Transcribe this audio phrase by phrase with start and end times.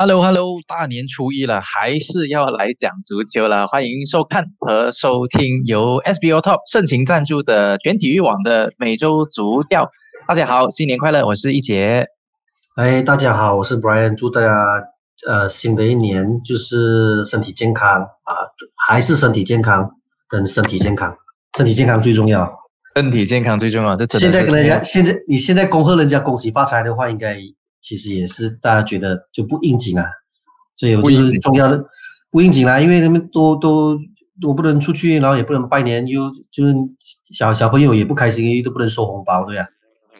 [0.00, 3.66] Hello Hello，大年初一了，还是要来讲足球了。
[3.66, 9.90] 欢迎收看和收听由 SBO Top 盛情赞助的全体育网的每周足调。
[10.28, 11.26] 大家好，新年快乐！
[11.26, 12.06] 我是一杰。
[12.76, 14.14] 哎，大家好，我是 Brian。
[14.14, 14.54] 祝大家
[15.26, 18.46] 呃新的一年就是身体健康啊，
[18.76, 19.90] 还是身体健康
[20.28, 21.12] 跟身体健康，
[21.56, 22.48] 身体健康最重要。
[22.94, 27.36] 身体健康最重要，这现在跟人家现在你现在恭贺人家恭喜发财的话，应该。
[27.88, 30.04] 其实也是大家觉得就不应景啊，
[30.76, 31.82] 所以我就是重要的
[32.30, 33.98] 不应景啦，因为他们都都
[34.42, 36.74] 都不能出去，然后也不能拜年，又就是
[37.32, 39.66] 小小朋友也不开心，都不能收红包，对呀，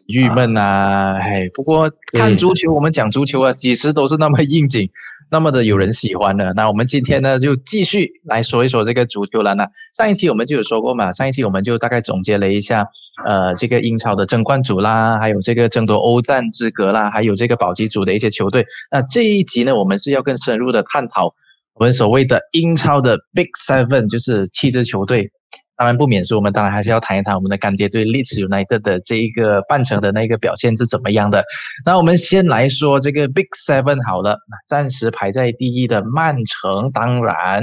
[0.07, 4.89] 郁闷啊，哎，不过看足球，我们讲足球啊，几时都是那么应景。
[5.31, 9.55] 那么的有人喜欢的，那我们今天呢就继续来说一说这个足球了。
[9.55, 12.87] 那上一期我们就有说过嘛，上一期我们就大概总结了一下，
[13.27, 18.65] 呃，这个英超的争冠组啦，还有这个争夺欧战资格啦，还有这个保级组的一些球队。
[18.91, 21.35] 那这一集呢，我们是要更深入的探讨
[21.75, 25.31] 我们所谓的英超的 Big Seven，就是七支球队。
[25.79, 31.45] 当然不免说，我们当然还是要谈一谈我们的干爹对 Leeds United 的这一个半程的那个表现是怎么样的。
[31.87, 37.63] 那我们先来说这个 Big Seven 好了，暂时排在第一的曼城，当然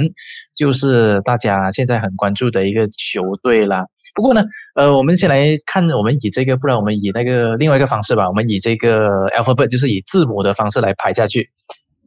[0.56, 3.84] 就是大家现在很关注的一个球队啦。
[4.14, 4.42] 不过呢，
[4.76, 11.50] 呃，我们先来看，我们以这个，不然我们以那个另外一个方式吧，我们以这个 alphabet，就是以字母的方式来排下去。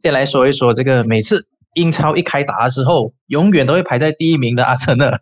[0.02, 5.20] 先来说一说这个每次英超一开打的时候，永远都会排在第一名的阿森纳。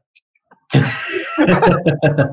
[0.70, 2.28] 哈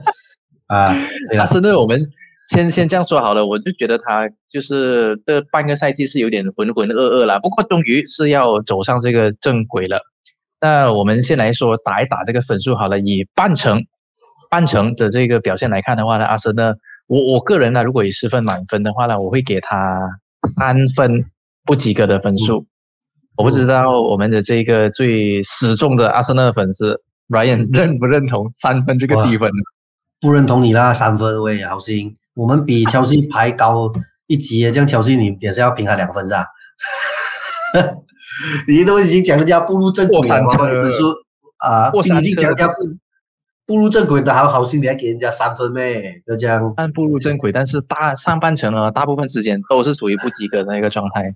[0.68, 0.96] 啊，
[1.38, 2.10] 阿森纳，我们
[2.50, 3.46] 先先这样说好了。
[3.46, 10.02] 我就觉得他就是这半个赛季是有点浑浑噩噩了，不过终于是要走上这个正轨了。
[10.60, 13.00] 那我们先来说打一打这个分数好了。
[13.00, 13.86] 以半程
[14.50, 16.76] 半程的这个表现来看的话呢，阿森纳，
[17.08, 20.00] 我我个人呢，如果以十分满分的话呢，我会给他
[20.48, 21.26] 三分
[21.64, 22.66] 不及格的分数。
[23.38, 27.02] 我不知道我们的这个最死忠的阿森纳粉丝。
[27.30, 29.50] Ryan 认不认同三分这个低分？
[30.22, 33.92] 不认同你啦，三分喂，好心，我们比 乔西排高
[34.28, 36.46] 一级，这样乔西你也是要平他两分是吧？
[38.68, 41.04] 你都已经讲人家步入正轨了，分数
[41.58, 42.68] 啊，你已经讲人家
[43.66, 46.22] 步入正轨的好好心，你还给人家三分咩？
[46.26, 46.74] 就这样？
[46.78, 51.36] 但步入正轨，但是大上半程呢，大部分时间都是属于不及格的那个状态。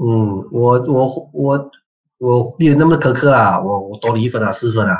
[0.00, 1.70] 嗯，我我我
[2.18, 4.96] 我没有那么苛刻啦，我我多你一分啊，四分啊。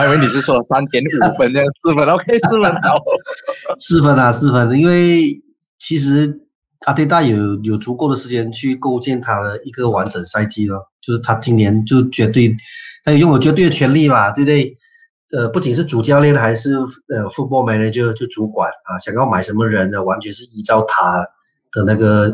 [0.00, 2.98] 我以为你是说三点五分这样，四分 OK，四分好，
[3.78, 4.78] 四分啊，四分。
[4.78, 5.38] 因为
[5.78, 6.40] 其实
[6.86, 12.56] 阿迪达有有足够的时间去构建他的一个完整赛季了，就是他今年就绝对，
[13.04, 14.74] 他拥有绝对的权利嘛，对不对？
[15.36, 21.18] 呃，不仅是主教练，还是呃，football manager 就主管啊，想要买什么人呢，完全是依照他
[21.72, 22.24] 的那个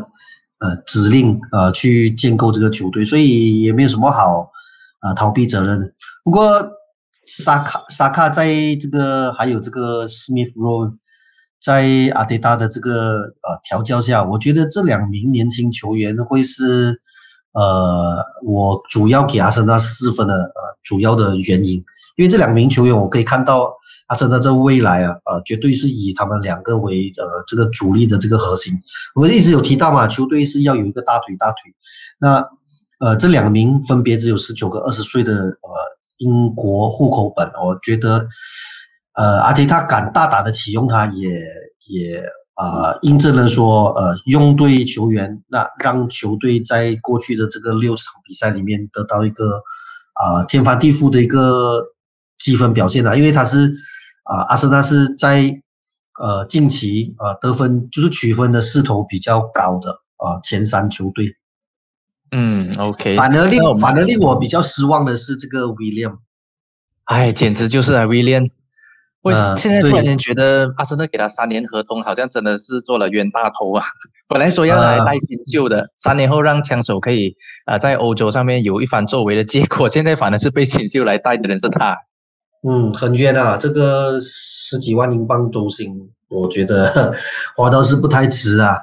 [0.59, 4.49] 呃指令啊去建构这个球队，所以也没有什么好
[5.01, 5.93] 啊逃避责任。
[6.23, 6.76] 不过。
[7.27, 8.47] 沙卡沙卡在
[8.79, 10.93] 这个还有这个斯密夫罗
[11.61, 17.01] 在阿迪达的这个呃调教下，我觉得这两名年轻球员会是
[17.51, 21.83] 呃我主要给阿森纳四分的呃主要的原因，
[22.15, 23.73] 因为这两名球员我可以看到
[24.05, 28.73] 阿森纳这未来啊呃绝对是以他们两个为呃这个主力的这个核心。
[29.15, 31.73] 我们一直有提到嘛，球队是要有一个大腿大腿，
[32.19, 32.47] 那
[32.99, 35.96] 呃这两名分别只有十九个二十岁的呃。
[36.17, 38.27] 英国户口本，我觉得，
[39.13, 41.29] 呃，阿迪他敢大胆的启用他，也
[41.87, 42.23] 也
[42.55, 49.61] 啊，印证了说，呃，用对球员，那让球队在过去的这个六场比赛里面得到一个
[50.13, 51.83] 啊天翻地覆的一个
[52.39, 53.73] 积分表现啊，因为他是
[54.23, 55.61] 啊，阿森纳是在
[56.19, 61.35] 呃近期啊得分就是取分的势头比较高的啊前三球队。
[62.31, 63.15] 嗯，OK。
[63.15, 66.17] 反而令反而令我比较失望的是这个 William，
[67.05, 68.49] 哎，简直就是啊，William。
[69.23, 73.83] 我现在突然间觉得阿森纳给他三年合同，好像真的是做了冤大头啊！
[74.29, 77.35] 本来说要来带新秀的，三年后让枪手可以
[77.65, 81.97] 啊在欧洲上面有一番作为的结果，现在反而是被新秀来带的人是他。
[82.65, 83.57] 嗯，很冤啊！
[83.57, 85.91] 这个十几万英镑周薪，
[86.29, 87.13] 我觉得
[87.57, 88.77] 花倒是不太值啊。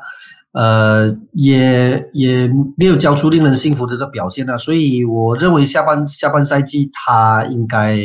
[0.55, 7.99] 呃，也也没有交出令人信服的这个表现啊，所以我认为下半下半赛季他应该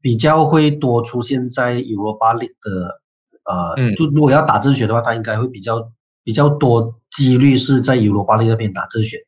[0.00, 3.00] 比较会多出现在 Europa League 的，
[3.42, 5.90] 呃，就如果要打正选的话，他应该会比较
[6.22, 9.18] 比较多几率是在 Europa League 那边打正选。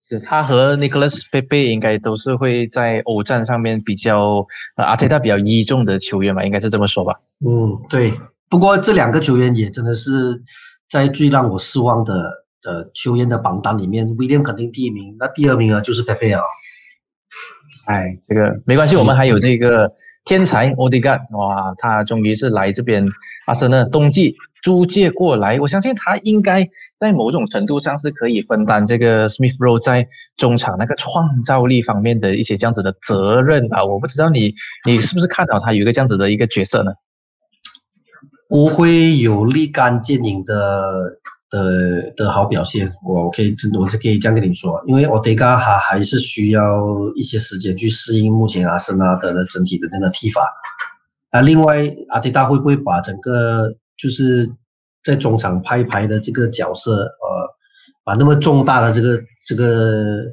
[0.00, 4.46] 是他和 Nicholas Pepe 应该都是会在欧战上面比较
[4.76, 7.14] 呃阿泰达比较倚重的球员吧，应该是这么说吧。
[7.44, 8.12] 嗯，对。
[8.48, 10.40] 不过这两个球员也真的是。
[10.90, 16.42] 在最让我失望的的球员的榜单里面，威廉肯定第一名，那第二名啊就是佩佩啊。
[17.86, 19.92] 哎，这个没关系，我们还有这个
[20.24, 23.06] 天才奥迪干，哇，他终于是来这边
[23.46, 26.68] 阿森纳冬季租借过来，我相信他应该
[26.98, 30.06] 在某种程度上是可以分担这个 Smith r o w 在
[30.36, 33.84] 中场那个创造力方面的一些这样子的责任啊。
[33.84, 34.52] 我不知道你
[34.84, 36.92] 你是不是看到他有一个这样子的一个角色呢？
[38.48, 41.18] 不会有立竿见影的。
[41.50, 46.78] 的的好表现，我可以，我就可以这样跟你说，因为奥迪加还还是需要
[47.16, 50.46] 一些时间去适应目前阿森纳的整体的那个踢法。
[51.30, 54.46] 啊，另外阿迪达会不会把整个就是
[55.02, 57.48] 在中场拍牌的这个角色，呃，
[58.04, 60.24] 把那么重大的这个这个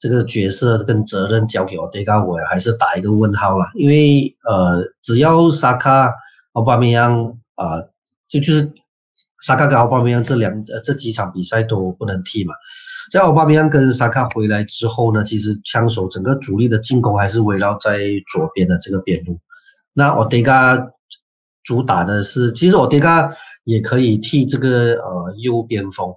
[0.00, 3.66] 这个角色跟责任交给奥迪加，我还是打一个问号了。
[3.76, 6.12] 因为呃，只要萨卡、
[6.54, 7.82] 奥巴梅扬啊，
[8.26, 8.72] 就就是。
[9.40, 12.52] 萨卡跟奥巴梅扬这两呃这几场比赛都不能踢嘛，
[13.12, 18.00] 在奥巴梅扬跟萨卡回来之后呢，其实枪手整个主力的进攻还是围绕在
[18.32, 19.38] 左边的这个边路。
[19.92, 20.90] 那奥迪加
[21.62, 23.32] 主打的是，其实奥迪加
[23.62, 26.12] 也可以替这个呃右边锋，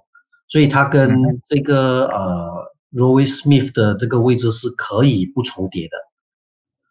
[0.48, 1.16] 所以他跟
[1.46, 2.50] 这个呃
[2.92, 5.96] Roy Smith 的这个位置是可以不重叠的。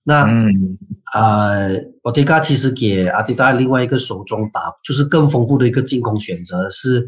[0.04, 0.26] 那
[1.14, 1.52] 啊，
[2.04, 7.08] 奥迪加其实给阿迪达另外一个手中打，就是更丰富的一个进攻选择是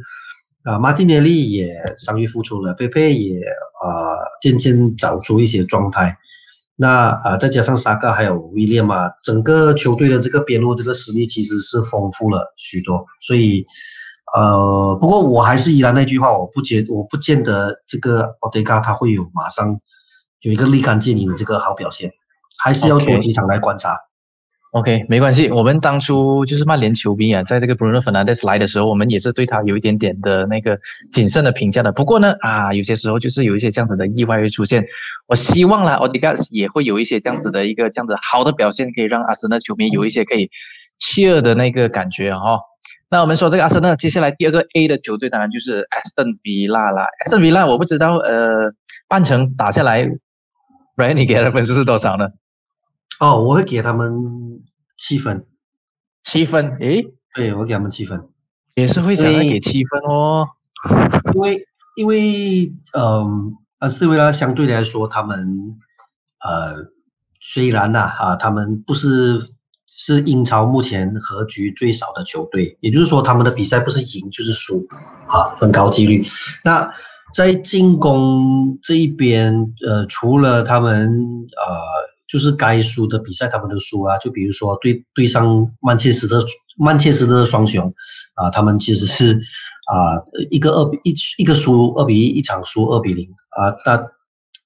[0.64, 3.90] 啊，马丁内利也伤愈复出了，佩佩也啊
[4.42, 6.18] 渐渐找出一些状态。
[6.76, 13.06] 那啊，再加上沙卡还有威廉嘛，整个球队的这个边路这个实力其实是丰富了许多。
[13.22, 13.66] 所以
[14.36, 19.80] 呃，不过我还是依然那句话，我不觉我不见得这个奥迪加他会有马上
[20.42, 22.12] 有一个立竿见影的这个好表现。
[22.62, 23.98] 还是要多几场来观察。
[24.72, 25.52] OK，没关系。
[25.52, 30.80] 我们当初就是曼联球迷啊，在这个 Bruno Fernandes 来的时候，我们也是对他有一点点的那个
[31.12, 31.92] 谨慎的评价的。
[31.92, 34.84] 不过呢，啊，有些时候就是有一些这样子的意外会出现。
[35.28, 40.50] 我希望啦 o d i g a 也会有一些这样子的一个这样子好的表现，可以让阿森纳球迷有一些可以
[41.00, 42.58] cheer 的那个感觉哈。
[43.12, 47.06] 那我们说这个阿森纳，接下来第二个 A 的球队当然就是 Aston Villa 啦。
[47.24, 48.74] Aston Villa 我不知道，呃，
[49.08, 50.04] 半程打下来
[50.98, 52.30] ，Brian 你给的分数是多少呢？
[53.20, 54.12] 哦，我会给他们
[54.98, 55.46] 七分，
[56.24, 58.28] 七分，诶，对我给他们七分，
[58.76, 60.48] 也是会想要给七分哦，
[61.36, 61.66] 因为
[61.96, 65.38] 因为嗯，阿斯顿维拉相对来说，他们
[66.44, 66.92] 呃
[67.40, 69.40] 虽然呐啊，他们不是
[69.88, 74.86] 是英超目前和局最少的球队，也就是说他们的比赛不是赢就是输
[75.28, 76.24] 啊，很高几率。
[76.64, 76.92] 那
[77.34, 81.10] 在进攻这一边，呃，除了他们
[81.56, 82.13] 呃。
[82.34, 86.44] 就是该输的比赛他们都输啊，就比如说对对上曼彻斯特
[86.80, 87.94] 曼彻斯特双雄
[88.34, 89.40] 啊，他们其实是
[89.86, 90.18] 啊
[90.50, 94.04] 一个二比一一个输二比一一场输二比零啊，那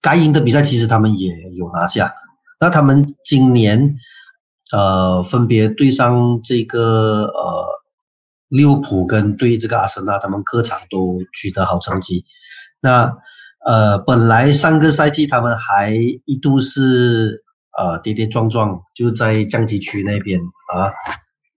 [0.01, 2.13] 该赢的比赛其实他们也有拿下。
[2.57, 3.97] 那他们今年
[4.71, 7.67] 呃分别对上这个呃
[8.47, 12.23] 利物浦跟对这个阿森纳，他们客场都取得好成绩。
[12.79, 13.13] 那
[13.65, 15.93] 呃本来上个赛季他们还
[16.23, 17.43] 一度是。
[17.77, 20.39] 呃，跌跌撞撞就在降级区那边
[20.73, 20.89] 啊，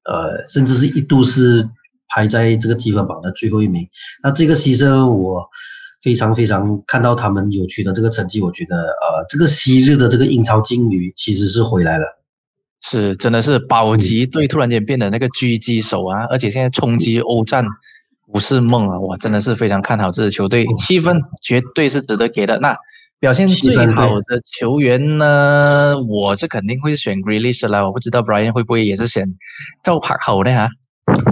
[0.05, 1.67] 呃，甚至是一度是
[2.09, 3.89] 排在这个积分榜的最后一名。
[4.23, 5.49] 那这个牺牲，我
[6.03, 12.05] 非常非常看到他们有取得这个成绩，我觉得呃，这个昔日的这个英超劲旅其实是回来了。
[12.83, 17.65] 是，真的是保级队突然间变得那个狙击手啊，而且现在冲击欧战
[18.31, 22.59] 不是梦啊，我，真的是非常看好这支球队，七分绝对是值得给的。
[22.59, 22.77] 那。
[23.21, 25.95] 表现最好的球员呢？
[26.09, 27.87] 我是肯定会选 Grealish 啦。
[27.87, 29.35] 我不知道 Brian 会不会也是选
[29.85, 30.71] 赵柏豪的哈？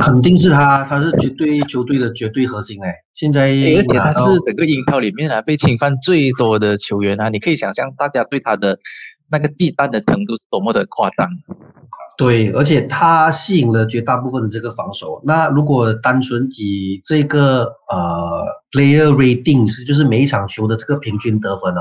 [0.03, 2.95] 肯定是他，他是绝对球队的绝对核心哎。
[3.15, 8.79] 现在而且他是整个英超里面啊被侵犯最多的球员啊，你可以想象大家对他的
[9.31, 11.27] 那个忌惮的程度是多么的夸张。
[12.19, 15.23] 对，而且他吸引了绝大部分的这个防守。
[15.25, 21.81] 那如果单纯以这个呃 player rating 是就是每一场球的这个平均得分呢，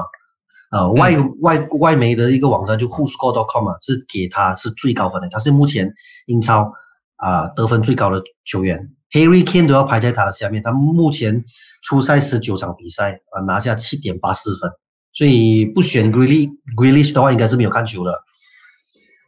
[0.70, 5.92] 呃外外外媒的一个网站就 whoscore.com 啊，是给他是最高分的，他是目前
[6.28, 6.72] 英超
[7.16, 10.62] 啊得分最高的球员，Harry Kane 都要排在他的下面。
[10.62, 11.44] 他目前
[11.82, 14.70] 出赛十九场比赛啊拿下七点八四分，
[15.14, 18.14] 所以不选 Grealish Grealish 的话，应该是没有看球的。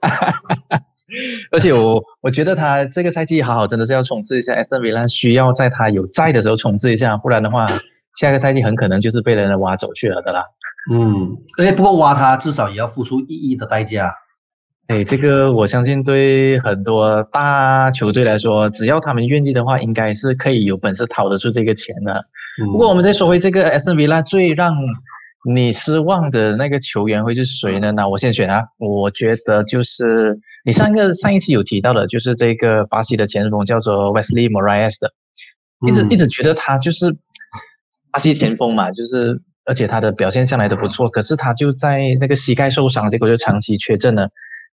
[1.51, 7.68] 而且我我觉得他这个赛季好好真的是要冲刺一下，S N V 需要在他有在的时候冲刺一下，不然的话，
[8.16, 10.44] 下个赛季很可能就是被人挖走去了的啦。
[10.92, 14.13] 嗯，哎，不过挖他至少也要付出意义的代价。
[14.88, 22.25] 哎，这个我相信对很多大球队来说，只要他们愿意的话，应该是可以有本事掏得出这个钱的。
[22.72, 24.75] 不过我们再说回这个 S N V 啦，最让
[25.48, 27.91] 你失望的那个球员会是谁呢？
[27.93, 35.13] 那我先选啊，我觉得就是你上个上一期有提到的，就是这个巴西的前锋叫做 Wesley Moraes 的，
[35.88, 37.15] 一直一直觉得他就是
[38.12, 44.29] 巴西前锋嘛，就是而且他的表现向来都不错，可是他就在那个膝盖受伤，结果就长期缺阵了。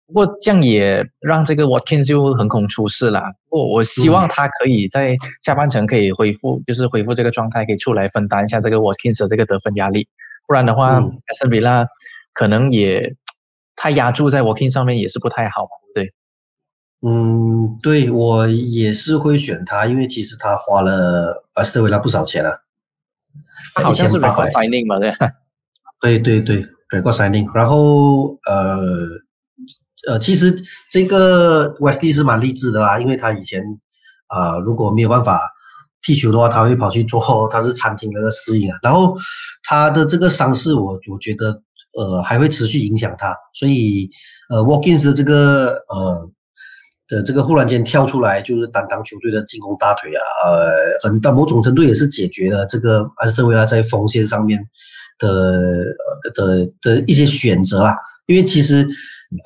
[0.09, 3.23] 不过这样也让这个 Watkins 就横空出世了。
[3.49, 10.09] 不过我希望他可以在下半程可以恢复，就是恢复这个状态，可以出来分担一下这个 Watkins 的这个得分压力。
[10.47, 11.87] 不然的话艾斯维拉
[12.33, 13.15] 可能也
[13.75, 16.13] 太压注在 Watkins 上面也是不太好，对
[17.03, 22.59] 嗯，对我也是会选他，因为其实他花了阿斯特维拉不少钱啊，
[23.75, 25.13] 好像是 record signing 嘛，对。
[26.01, 29.25] 对对对，record signing，然后呃。
[30.07, 30.55] 呃，其实
[30.89, 33.61] 这个 Westy 是蛮励志的啦，因为他以前
[34.29, 35.51] 啊，如果没有办法
[36.03, 38.79] 踢球的话，他会跑去做他是餐厅的侍应啊。
[38.83, 39.17] 然后
[39.65, 41.63] 他的这个伤势，我我觉得
[41.97, 44.09] 呃还会持续影响他，所以
[44.51, 46.31] 呃 Walkins 的这个呃
[47.09, 54.61] 的这个忽然间跳出来，就是担当球队的进攻大腿啊，呃，很到某种程度也是解决了这个阿斯特维拉在锋线上面
[55.19, 55.85] 的
[56.35, 57.95] 的的一些选择啊，
[58.27, 58.89] 因为其实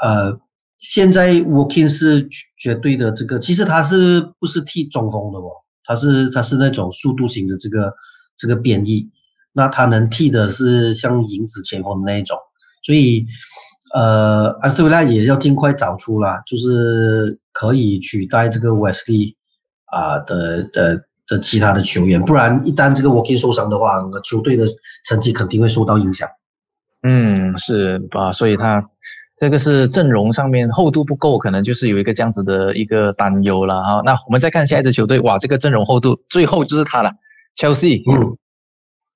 [0.02, 0.38] 呃。
[0.82, 2.26] 现在 Walking 是
[2.56, 5.50] 绝对的这个，其实他是不是踢中锋的哦？
[5.90, 7.92] 他是他是那种速度型的这个
[8.36, 9.10] 这个变异，
[9.52, 12.38] 那他能替的是像影子前锋的那一种，
[12.84, 13.26] 所以
[13.92, 19.10] 呃，阿斯特维拉也要尽快找出啦，就是可以取代这个 west
[19.86, 24.64] 啊的的的其他的球员，不然一旦这个 Walking 受伤的话，球队的
[25.06, 26.28] 成绩肯定会受到影响。
[27.02, 28.30] 嗯，是吧？
[28.30, 28.88] 所以他。
[29.40, 34.02] 这个是阵容上面厚度不够，可能就是有一个这样子的一个担忧了哈。
[34.04, 37.10] 那我们再看下一支球队，哇，这个阵容厚度最后就是他了
[37.56, 38.02] ，Chelsea。
[38.06, 38.36] 嗯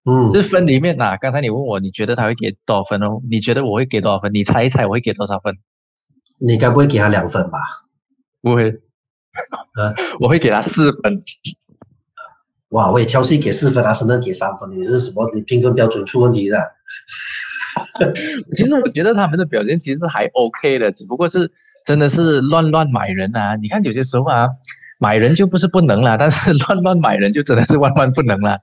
[0.06, 3.20] 嗯，这分里面呐，刚才你问我，你觉得他会给多少分哦？
[3.30, 4.32] 你觉得我会给多少分？
[4.32, 5.58] 你猜一猜我会给多少分？
[6.38, 7.58] 你该不会给他两分吧？
[8.40, 8.70] 不会，
[9.76, 11.20] 呃， 我会给他四分。
[12.70, 15.30] 哇，我也 Chelsea 给四分，阿森纳给三分，你是什么？
[15.34, 16.60] 你评分标准出问题是吧？
[18.54, 21.50] 其实我觉得他们的表现其实还 OK 的，只不过是
[21.84, 23.56] 真的是乱乱买人啊！
[23.56, 24.48] 你看有些时候啊，
[24.98, 28.58] 买人就不是不能了，但是乱乱买人就真的是万万不能了。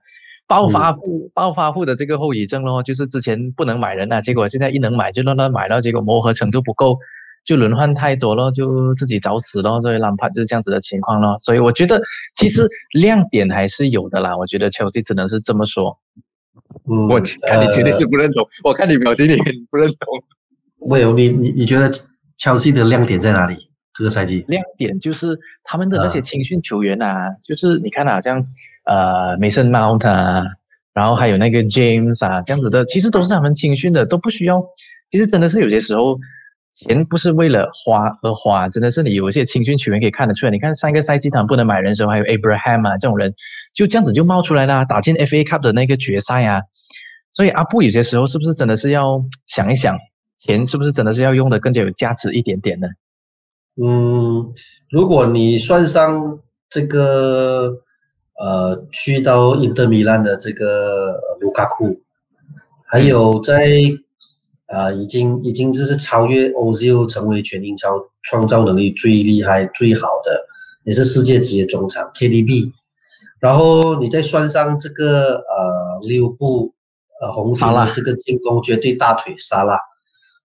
[0.48, 6.98] 暴发户暴发户的这个后遗症咯，就是之前不能买人啊，结果现在一能买就乱乱买了，结果磨合程度不够，
[7.46, 9.82] 就轮换太多了，就自己找死咯。
[9.82, 11.38] 所以兰帕就是这样子的情况咯。
[11.40, 12.02] 所以我觉得
[12.36, 15.98] 其实亮点还是有的啦，我觉得切尔西只能是这么说。
[16.86, 20.90] 我看你绝对是不认同，我看你表情你很不认同。
[20.90, 21.92] 没有，你你你觉得
[22.38, 23.70] 切尔西的亮点在哪里？
[23.94, 28.48] 这个赛季亮点就是他们的那些青训球员啊，就是你看啊，像
[28.86, 30.46] 呃梅森 Mount 啊，
[30.94, 34.64] 然后还有那个 James 啊，这样子的，其实都是他们青训的，都不需要。
[35.12, 36.18] 其实真的是有些时候
[36.74, 40.52] 钱不是为了花而花，真的是你有一些青训球员可以看得出来。
[40.52, 43.36] 你看上一个赛季他们不能买人的时候，还有 Abraham 啊这种人。
[43.74, 46.62] 就这样子就冒出来了，打进 FA Cup 的那个决赛啊，
[47.32, 49.98] 所以阿布有些时候是不是真的是要想一想，
[50.38, 52.88] 钱是不是真的是要用的更加有价值一点点呢？
[53.82, 54.52] 嗯，
[54.90, 57.78] 如果你算上这个
[58.38, 62.02] 呃去到英德米兰的这个卢卡库，
[62.86, 63.70] 还有在
[64.72, 67.90] 啊已经已经就是超越 Ozil 成为全英超
[68.24, 70.46] 创造能力最厉害最好的，
[70.84, 72.72] 也是世界级的中场 KDB。
[73.40, 76.74] 然后你再算上这个呃六部
[77.20, 79.80] 呃红熊的这个进攻绝对大腿沙拉，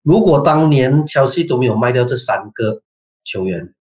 [0.03, 2.81] 如果当年切尔西都没有卖掉这三个
[3.23, 3.75] 球员，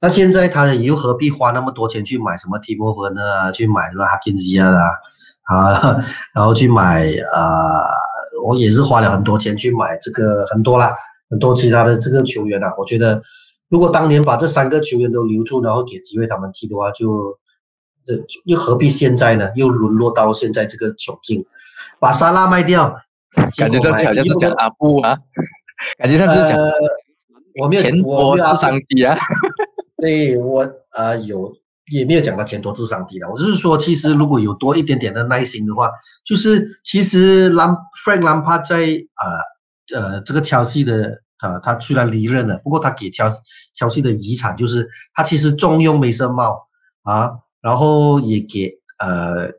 [0.00, 4.70] 那现在他又何必花那么多钱去买什么提莫芬呢，去买什么哈金吉啊
[5.44, 5.96] 啊，
[6.34, 7.84] 然后去买啊，
[8.42, 10.94] 我也是花了很多钱去买这个很多啦，
[11.28, 13.22] 很多其他的这个球员啊，我觉得
[13.68, 17.38] 如果当年把这三个球员都留住，然后给机会他们踢的话，就。
[18.02, 18.14] 这
[18.46, 19.50] 又何必现在呢？
[19.56, 21.44] 又沦落到现在这个窘境，
[21.98, 22.96] 把沙拉卖掉，
[23.58, 25.18] 感觉上好像是讲阿布啊，
[25.98, 26.58] 感觉上是讲
[27.60, 29.18] 我没有钱多智商低啊。
[29.98, 30.66] 对我
[30.96, 31.54] 呃有
[31.90, 35.90] 也没有讲到钱多智商低的，我就是说，其实如果有多一点点的耐心的话，
[36.24, 37.68] 就是其实兰
[38.04, 39.26] Frank 兰帕在啊
[39.94, 43.22] 呃这个切尔西的啊，他虽然离任了，不过他给切
[43.74, 46.68] 切尔西的遗产就是他其实重用梅森帽
[47.02, 47.32] 啊。
[47.62, 49.52] 然后也给呃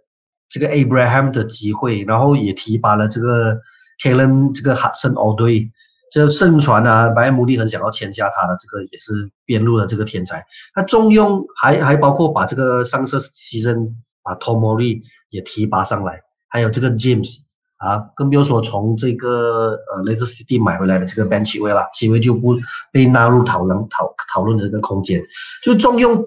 [0.50, 3.56] 这个 Abraham 的机会，然后也提拔了这个
[4.04, 5.70] Kalen 这个哈森奥队，
[6.12, 10.46] 这盛传啊，白恩穆利很想要签下他的，这个也是边路的这个天才。
[10.74, 13.90] 他重用还还包括把这个上色牺牲
[14.22, 17.38] 把，Tomori 也提拔上来，还有这个 James
[17.78, 22.58] 啊，更不要说从这个呃 Leicester City 买回来的这个 Ben 奇威了，奇威就不
[22.92, 25.24] 被纳入讨论讨讨论的这个空间，
[25.64, 26.26] 就重用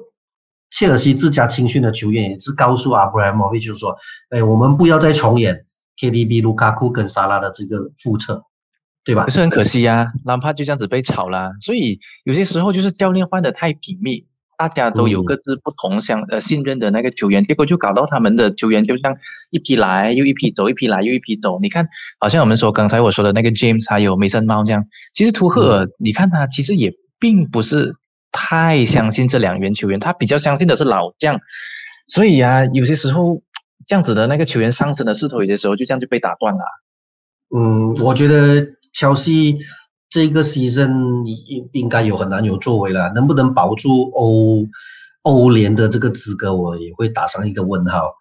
[0.71, 3.95] 切尔西自家青训的球员，也是告诉阿布莱莫维奇说，
[4.31, 5.67] 哎，我们不要再重演
[6.01, 8.43] KDB、卢卡库跟萨拉的这个复测。
[9.05, 9.25] 对吧？
[9.25, 11.53] 可是很可惜呀，兰帕就这样子被炒啦。
[11.61, 14.25] 所以有些时候就是教练换的太频密，
[14.57, 19.17] 大家都有各自不同相呃信任的那个球员，结果就搞到他们的球员就像
[19.51, 21.59] 一批来又一批走，一批来又一批走。
[21.61, 21.87] 你看，
[22.19, 27.97] 好像我们说刚才我说的那个 James 还有梅森猫这样，其实图赫尔你看他其实也并不是
[28.33, 31.41] 太相信这两员球员，他比较相信的是老将。
[32.09, 33.43] 所以呀，有些时候
[33.87, 36.61] 这样子的那个球员上升的势头，有些时候就这样就被打断了。
[37.55, 38.74] 嗯，我觉得。
[38.95, 39.59] 乔西
[40.09, 44.65] 这个 season 应应该有很难有作为了，能不能保住欧
[45.23, 48.13] 欧联的这个资格，我也会打上一个问号。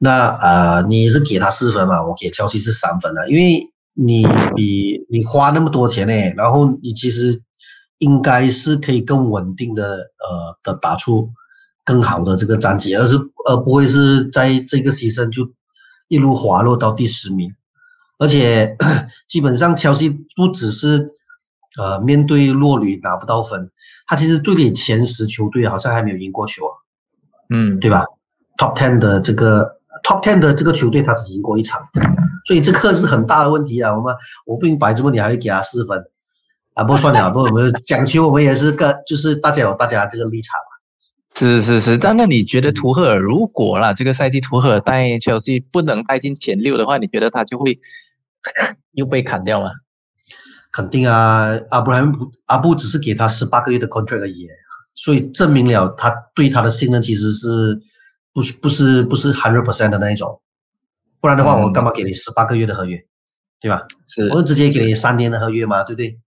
[0.00, 2.04] 那呃，你是给他四分嘛？
[2.04, 7.40] 我给乔西是三分啊，因为你比你花那么多钱呢，然后你其实
[7.98, 11.30] 应该是可以更稳定的呃的打出
[11.84, 13.16] 更好的这个战绩，而是
[13.48, 15.50] 而不会是在这个牺牲就
[16.08, 17.50] 一路滑落到第十名。
[18.18, 18.76] 而且
[19.28, 21.12] 基本上，切尔西不只是
[21.76, 23.70] 呃面对弱旅拿不到分，
[24.06, 26.72] 他其实队里前十球队好像还没有赢过球啊，
[27.50, 28.04] 嗯，对吧
[28.56, 31.80] ？Top ten 的这个 Top ten 的这个球队，他只赢过一场，
[32.46, 33.94] 所以这个是很大的问题啊。
[33.94, 34.14] 我们
[34.46, 36.02] 我不明白，怎么你还会给他四分
[36.72, 36.82] 啊？
[36.84, 40.76] 不算了，不，我们讲球，我们也是个，就是大家有大家这个立场嘛。
[41.34, 47.78] 是是是，但那你觉得图赫尔如果啦这个赛季图赫尔带切尔西不能带进前六的话，你觉得他就会？
[48.92, 49.72] 又被砍掉了，
[50.72, 51.58] 肯定啊！
[51.70, 54.48] 阿布兰不阿布只是给他十八个月的 contract 而已，
[54.94, 57.80] 所以证明了他对他的信任其实是
[58.32, 60.40] 不是不是不是 hundred percent 的那一种，
[61.20, 62.98] 不然的话我干嘛给你十八个月的合约，
[63.60, 63.86] 对吧？
[64.06, 66.18] 是，我直接给你三年的合约嘛，对不对？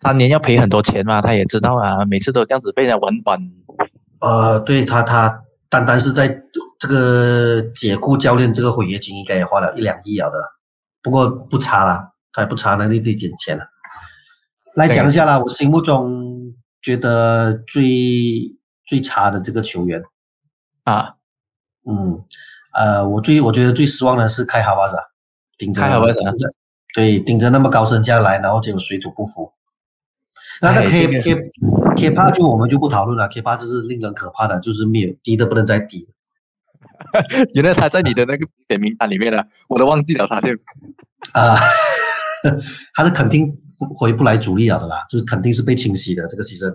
[0.00, 3.38] 三年要赔很多钱嘛，他也知道啊，每次都这样子被人家玩板。
[4.20, 6.42] 呃，对他他单单是在
[6.78, 10.36] 这个解雇教练这个毁约金，应该也花了一两亿了的。
[11.06, 13.64] 不过不差了，他也不差那那点钱了。
[14.74, 20.02] 来讲一下啦，我心目中觉得最最差的这个球员
[20.82, 21.14] 啊，
[21.88, 22.24] 嗯，
[22.74, 24.98] 呃，我最我觉得最失望的是开哈瓦萨，
[25.56, 26.18] 顶着哈瓦萨，
[26.92, 29.52] 对，顶着那么高身价来，然后结果水土不服。
[30.60, 31.52] 那个 K K
[31.94, 36.08] K 帕就我们就不讨论了，K 帕就是令人可怕的，就是没有低的不能再低。
[37.54, 40.48] 原来他在你的那个点名单里面了，我都忘记了他就
[41.32, 41.56] 啊，
[42.94, 43.56] 他是肯定
[43.98, 46.72] 回不来主力了的啦，就是肯定是被清洗的这个牺牲。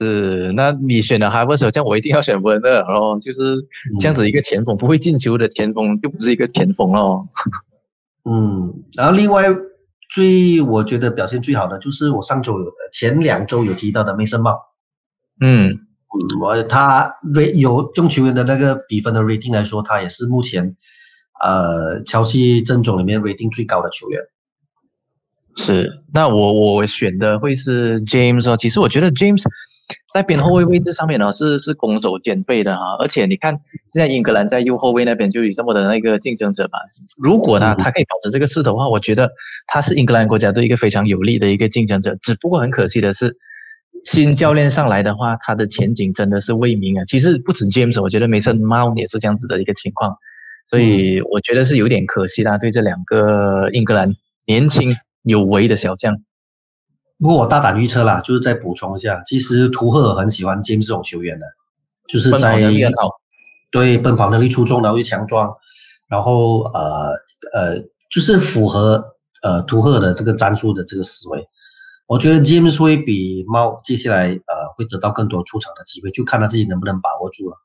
[0.00, 3.56] 是，那你选了哈弗手，这样我一定要选温的，然后就是
[3.98, 7.26] 这样子一个前锋不会进球的前锋，就不是一个前锋哦。
[8.24, 9.44] 嗯，然后另外
[10.10, 14.56] 最我觉得表现最好的就是我上周有前两周有提到的梅森帽，
[15.40, 15.87] 嗯。
[16.40, 17.12] 我他
[17.54, 20.74] 有用球员的那个比分的 rating 来说，他也是目前
[21.42, 24.22] 呃乔西阵中里面 rating 最高的球员。
[25.54, 28.56] 是，那我我选的会是 James 哦。
[28.56, 29.42] 其实我觉得 James
[30.10, 32.96] 在边后卫位置上面呢是是攻守兼备的哈。
[32.98, 33.60] 而且你看
[33.92, 36.78] 现在英格兰在右后卫那边就有这么的那个竞争者吧。
[37.18, 39.30] 如果呢他可以保持这个势头的话，我觉得
[39.66, 42.16] 他是英格兰国家队一个非常有利的一个竞争者。
[42.18, 43.36] 只不过很可惜的是。
[44.10, 47.04] 新教练上来的话，他的前景真的是未明啊。
[47.04, 50.16] 其实不止 James，我觉得梅森猫也是这样子的一个情况，
[50.70, 52.56] 所以我觉得是有点可惜啦。
[52.56, 54.14] 对这两个英格兰
[54.46, 56.16] 年轻有为的小将，
[57.18, 61.44] 不过我大胆预测啦，就是再补充一下，其实图赫尔很喜欢 James 这种球员的，
[62.08, 62.58] 就是在
[63.70, 65.54] 对奔跑能力出众，然后又强壮，
[66.08, 67.10] 然后呃
[67.52, 67.78] 呃，
[68.10, 69.04] 就是符合
[69.42, 71.46] 呃图赫尔的这个战术的这个思维。
[72.08, 77.56] 我觉得 James 会比猫接下来呃会得到更多出场的机会，就看他自己能不能把握住了。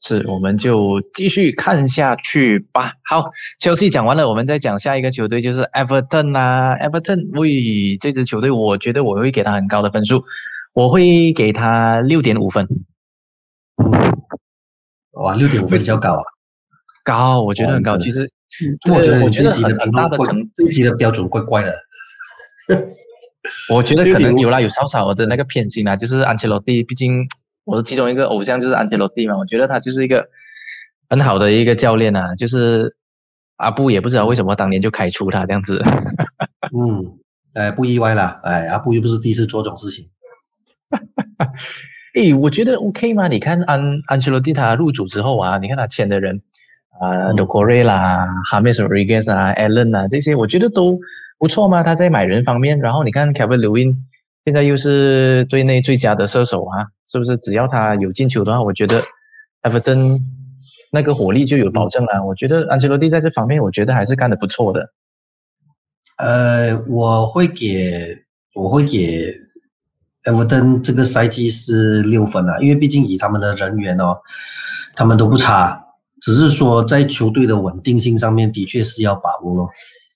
[0.00, 2.94] 是，我们就继续看下去吧。
[3.04, 6.76] 好，消息讲完了，我们再讲下一个球队，就是 Everton 啊。
[6.76, 10.24] Everton 喂这支球队，我觉得我会给他很高的分数，
[10.74, 12.68] 我会给他六点五分。
[15.12, 16.22] 哇，六点五分比较高啊！
[17.04, 17.98] 高，我觉得很高。
[17.98, 18.30] 其实，
[18.92, 21.72] 我觉得这集的很大的程，这集的标准怪怪的。
[23.70, 27.26] 我觉得可能有啦，有少少的那个偏心啦，就是安切洛蒂，毕竟
[27.64, 30.28] 我的其中一个偶像就是安切洛蒂嘛，我觉得他就是一个
[31.08, 32.96] 很好的一个教练啊，就是
[33.56, 35.82] 阿布也不知道为什么当年就开除他这样子。
[36.76, 37.18] 嗯，
[37.54, 40.08] 哎，不意外啦，哎，阿布又不是第一次做这种事情。
[42.14, 43.26] 诶，我觉得 OK 吗？
[43.28, 46.42] 你看安安切洛蒂他入主之后啊，你看他签的人
[47.00, 51.00] 啊，德国瑞啦、哈梅斯·瑞格斯啊、艾伦啊这些，我觉得都
[51.42, 51.82] 不错嘛。
[51.82, 54.06] 他在买人方面，然后你看凯文·刘因
[54.44, 57.36] 现在又是队内最佳的射手啊，是不是？
[57.38, 59.02] 只要他有进球的话，我觉得
[59.62, 60.20] 埃弗顿
[60.92, 62.24] 那个火力就有保证了。
[62.24, 64.92] 我觉得安切洛蒂在这方面，我觉得还是干得不错的。
[66.18, 68.22] 呃，我会给，
[68.54, 69.34] 我会给。
[70.26, 74.16] 埃弗顿这个赛季是六分啊，因为毕竟以他们的人员哦，
[74.94, 75.84] 他们都不差，
[76.20, 79.68] 只是说在球队的稳定性上面的确是要把握咯。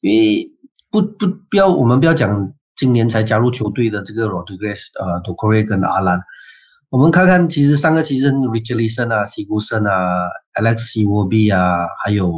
[0.02, 0.48] 因为
[0.90, 6.20] 不不不要我们不要讲今年才加入球队的这个 Rodriguez 呃 d o c o r e 跟阿兰，
[6.90, 10.29] 我们看看其实上个赛季 Richardson 啊、西古森啊、
[10.61, 12.31] Alex w o b 啊，还有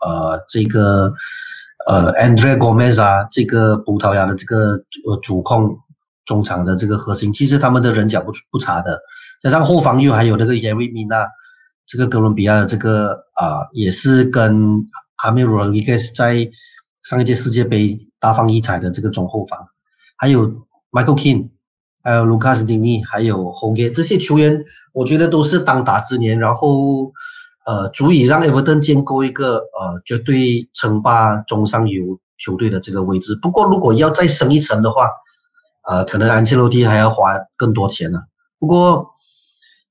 [0.00, 1.12] 呃这个
[1.86, 5.78] 呃 Andre Gomez 啊，这个葡萄牙的这个呃主控。
[6.24, 8.96] 中场的这个核心，其实他们的人脚不不差的，
[9.42, 11.26] 加上后防又还有那个 Yeri Mina，
[11.84, 14.86] 这个哥伦比亚的这个啊，也是跟
[15.16, 16.48] 阿米罗伊盖斯在
[17.02, 19.68] 上一届世界杯大放异彩的这个中后防，
[20.16, 20.48] 还有
[20.90, 21.50] Michael King，
[22.02, 27.12] 还有卢卡斯蒂尼，还有 Hoge 这些球员，我觉得都是当打之年，然后
[27.66, 33.38] 呃，足以让埃弗顿建构一个呃绝对称霸中上游球队的这个位置。
[33.40, 35.10] 不过，如果要再升一层的话，
[35.88, 38.20] 呃，可能安切洛蒂还要花更多钱呢。
[38.58, 39.10] 不过，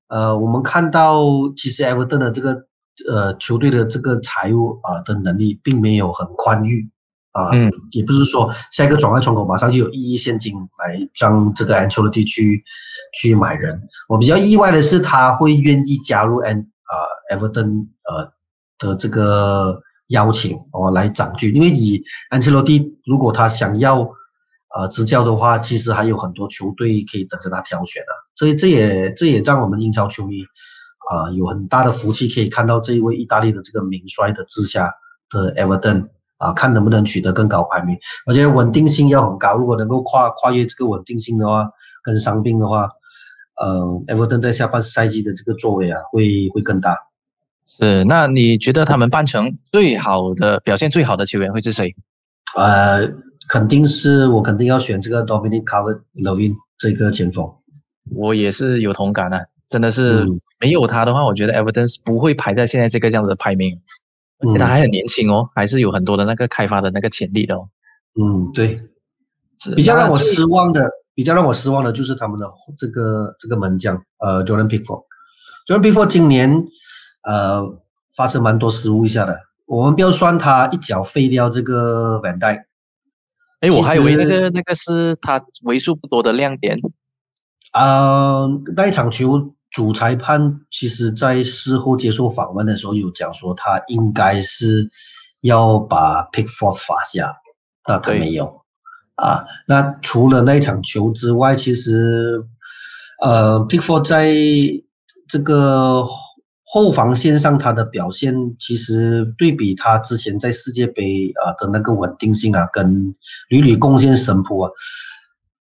[0.08, 1.22] 呃，我们看到
[1.56, 2.66] 其实埃弗顿的这个
[3.10, 6.90] 呃球队的这个财务啊的能力并没有很宽裕
[7.32, 12.62] 啊，嗯，也不是说下一个转换窗口马上就有一亿现金来让这个安切洛蒂去
[13.14, 13.80] 去买人。
[14.08, 18.32] 我比较意外的是他会愿意加入 n 啊 Everton 呃
[18.78, 24.08] 的这个邀请哦来掌军，因为以安切洛蒂如果他想要。
[24.74, 28.08] 呃，执教的话，其实还有很多球队可以等着他挑选的。
[28.34, 30.44] 这这也这也让我们英超球迷
[31.10, 34.90] 啊有很大的福气，可以看到这一位意大利的这个名帅的治下
[35.28, 36.08] 的 Everton
[36.42, 37.96] 啊，看能不能取得更高排名。
[38.26, 41.70] 我觉得稳定性要很高，如果能够跨跨越这个稳定性的话，
[42.02, 42.88] 跟伤病的话，
[43.60, 46.96] 呃，Everton 在下半赛季的这个作为啊，会会更大。
[47.66, 51.94] 是，那你觉得他们半程最好的表现最好的球员会是谁？
[52.56, 53.12] 呃。
[53.48, 57.52] 肯定是我肯定要选这个 Dominic Calvert-Lewin 这个前锋，
[58.14, 60.24] 我也是有同感的，真的是
[60.60, 63.80] 没有他的话，我觉得 Everton 不会排在现在这个这样子的排名，
[64.42, 67.68] 而且他还很年轻哦，还是有很多的那个开发的那个潜力的哦。
[68.20, 68.80] 嗯，对，
[69.74, 76.64] 比较让我失望的，比较让我失望的就是他们的这个这个门将，呃，Jordan Pickford，Jordan Pickford 今年
[77.22, 77.62] 呃
[78.14, 82.64] 发生蛮多失误一下的，我们不要算他一脚废掉这个 Van d y
[83.60, 86.78] 哎，我还以为那个那个是他为数不多的亮点。
[87.70, 94.88] 啊，那一场球主裁判其实在事后接受访问的时候有讲说，他应该是
[95.40, 97.34] 要把 Pickford 罚下，
[97.88, 98.62] 那他没有。
[99.16, 102.44] 啊，那除了那一场球之外，其实
[103.20, 104.32] 呃，Pickford 在
[105.26, 106.04] 这个。
[106.74, 113.12] 后防线上他的表现，其实对比他之前在世界杯啊的那个稳定性啊，跟
[113.50, 114.70] 屡屡贡献神扑啊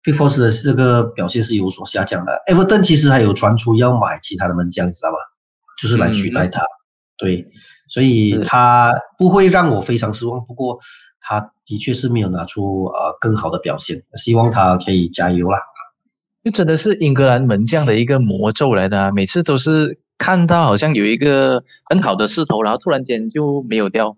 [0.03, 2.33] ，Pickford 的这个表现是有所下降的。
[2.47, 5.17] Everton 其实还有传出要买其他的门将，你知道吗？
[5.81, 6.61] 就是来取代他。
[7.17, 7.47] 对，
[7.87, 10.43] 所以他不会让我非常失望。
[10.45, 10.79] 不过
[11.19, 15.59] 他的确是没有拿出呃更好的表现，希望他可以加油啦。
[16.43, 19.99] 就真的是英格兰门将的一个魔咒来的，每次都是。
[20.21, 24.17] 看到好像有一个很好的势头，然后突然间就没有掉。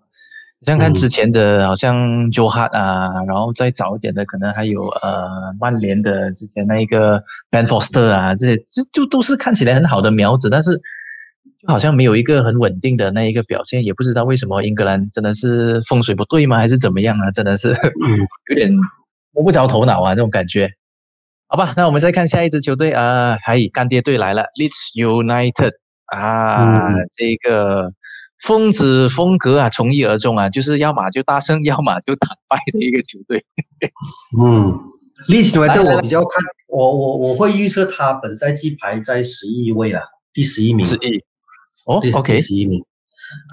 [0.66, 10.80] 像看之前的，好像 Jo Hart 啊，然后再早一点的，可能还有呃曼联的之前那一个 Ben Foster 啊，这些就就都是看起来很好的苗子，但是
[11.60, 17.32] 就好像没有一个很稳定的那一个表现，也不知道为什么英格兰真的是风水不对吗，还是怎么样啊？
[17.32, 17.70] 真的是
[18.50, 18.72] 有点
[19.32, 20.70] 摸不着头脑啊，这种感觉。
[21.48, 25.72] 好吧，那我们再看下一支球队啊，还干爹队来了，Leeds United。
[26.12, 27.94] 啊，这个
[28.44, 33.44] 疯子风格啊，从一而终啊，就是要么就大胜，要么就惨败的一个球队。
[34.38, 34.80] 嗯，
[35.28, 40.02] 历史来对我比较看，我我我会预测他本赛季排在十一位啊，
[40.34, 40.86] 第十一名。
[40.86, 41.24] 十一，
[41.86, 42.84] 哦，OK，十一名。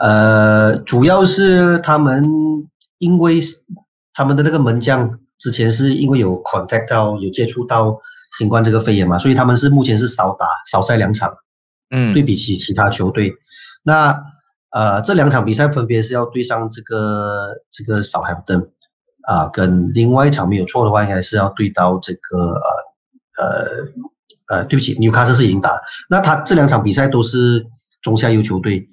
[0.01, 2.25] 呃，主要是他们
[2.99, 3.41] 因为
[4.15, 7.97] 他们的那个门将之前是因为有 contact 到有接触到
[8.39, 11.33] 新冠这个肺炎嘛，所以他们是目前是少打少赛两场。
[11.91, 13.33] 嗯，对比起其他球队，
[13.83, 14.13] 那
[14.71, 18.61] 呃这两场比赛分别是要对上这个这个少汉登
[19.23, 23.45] 啊，跟另外一场没有错的话，应该是要对到这个呃
[24.49, 25.79] 呃呃，对不起，纽卡斯是已经打，
[26.09, 27.67] 那他这两场比赛都是
[28.01, 28.87] 中下游球队。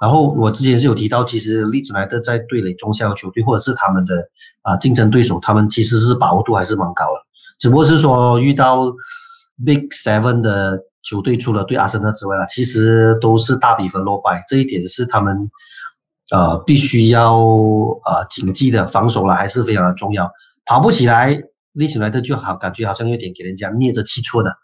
[0.00, 4.14] 然后我之前是有提到，其实利兹莱特在对垒中下游球队或者是他们的
[4.62, 7.20] 啊竞争对手，他们其实是把握度还是蛮高的，
[7.58, 8.86] 只不过是说遇到
[9.62, 15.50] Big Seven 的球队，除了对阿森纳之外啦，其实都是大比分落败，这一点是他们
[16.30, 20.30] 呃必须要呃谨记的，防守了还是非常的重要，
[20.64, 24.54] 跑不起来，利兹莱特就好感觉好像有点给人家捏着气寸的，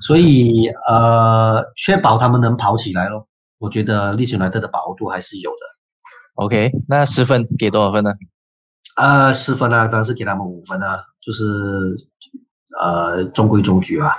[0.00, 3.26] 所以呃确保他们能跑起来咯。
[3.58, 5.56] 我觉得利兹莱特的把握度还是有的。
[6.36, 8.12] OK，那十分给多少分呢？
[8.96, 11.44] 呃，十分啊，当然是给他们五分啊，就是
[12.80, 14.10] 呃中规中矩啊。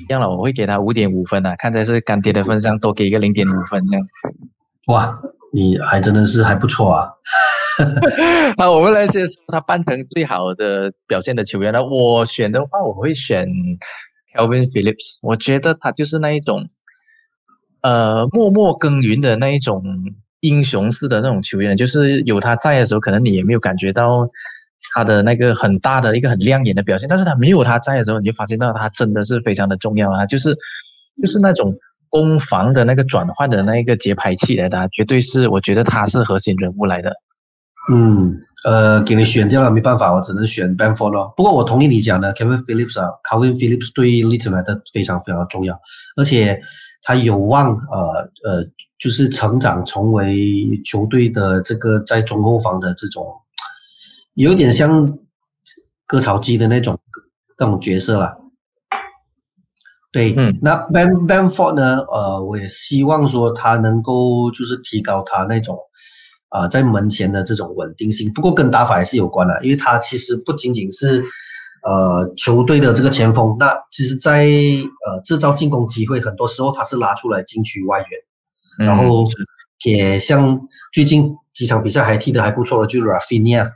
[0.00, 4.02] 一样了，我会给他五点五分啊，看在是干爹的份上，多给一个零点五分这样。
[4.88, 5.18] 哇，
[5.52, 7.08] 你还真的是还不错啊。
[8.58, 13.48] 那我们来先说他半程最好的表现的球员呢，我选的话，我会选
[14.34, 16.66] Kelvin Phillips，我觉得他就是那一种。
[17.82, 19.82] 呃，默默耕耘的那一种
[20.40, 24.28] 英雄式的那种球员，就是有他在的时候，可能你也没有感觉到
[24.94, 27.08] 他的那个很大的一个很亮眼的表现。
[27.08, 30.26] 但是他没有他在的时候，你就发现到他真的是非常的重要啊！
[30.26, 30.56] 就是
[31.20, 31.74] 就是那种
[32.08, 37.12] 攻防的那个转换的那个节拍器来的，绝对是我觉得他是核心人物来的。
[37.92, 41.32] 嗯，呃，给你选掉了，没办法，我只能选 b e n f o r d 咯。
[41.36, 45.80] 不过我同意你讲的，Kevin Phillips 啊，Kevin Phillips 对利兹来的非常非常重要，
[46.16, 46.60] 而且。
[47.02, 48.62] 他有望呃呃，
[48.98, 53.24] 就是成长成为球队的这个在中后方的这种，
[54.34, 55.18] 有点像
[56.06, 56.98] 割草机的那种
[57.58, 58.38] 那种角色了。
[60.12, 61.98] 对，嗯，那 Ben Benford 呢？
[62.10, 65.78] 呃，我也希望说他能够就是提高他那种
[66.48, 68.32] 啊在门前的这种稳定性。
[68.32, 71.24] 不过跟打法也是有关的，因为他其实不仅仅是。
[71.82, 79.24] 呃，球队的这个前锋，那其实，在呃制造进攻机会，很多时候他是拉出来禁区外援，然后
[79.86, 80.60] 也像
[80.92, 83.70] 最近几场比赛还踢得还不错的，就是 Rafinha，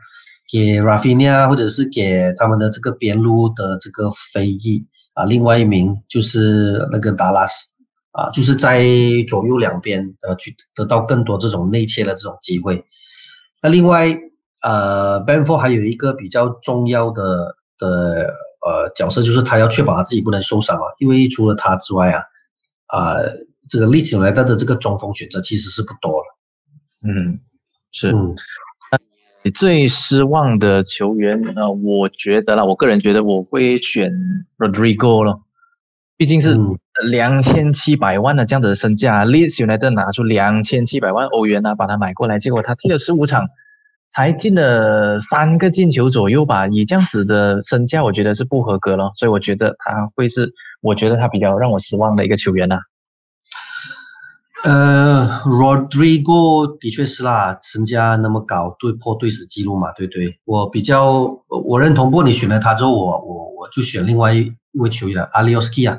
[0.55, 7.67] 给 Rafinha 或者是给他们的这个边路的这个飞翼啊，另外一名就是那个达拉斯
[8.13, 8.85] 啊，就是在
[9.27, 12.85] 左右两边呃去得到更多这种内切的这种机会。
[13.61, 14.17] 那另外
[14.63, 17.57] 呃 Benford 还有一个比较重要的。
[17.77, 18.33] 的
[18.65, 22.23] 呃角色就是他要确保他自己不能受伤啊，因为除了他之外啊，
[22.87, 23.17] 啊
[23.69, 26.39] 这个利兹来的的这个中锋选择其实是不多了。
[27.05, 27.41] 嗯，
[27.91, 28.13] 是。
[28.13, 28.33] 嗯，
[29.45, 34.11] 你最失望的球员呃，我觉得啦，我个人觉得我会选
[34.57, 35.43] Rodrigo 咯，
[36.17, 36.57] 毕竟是
[37.11, 43.47] 两千七百万的这样子的身价，，Leeds United 拿出两千七百万欧元啊，把他买过来，结果他踢了十五场。
[44.11, 52.79] 才进了三个进球左右吧，以这样子的身价，我觉得是不合格了，所以我觉得他会是，我觉得他比较让我失望的一个球员呐。
[54.65, 60.41] 呃，Rodrigo 的确是啦，身价那么高，对破队史记录嘛，对对？
[60.45, 65.99] 我比较我认同，不过你选了他之后，我我我就选另外一位球员阿利奥斯基啊。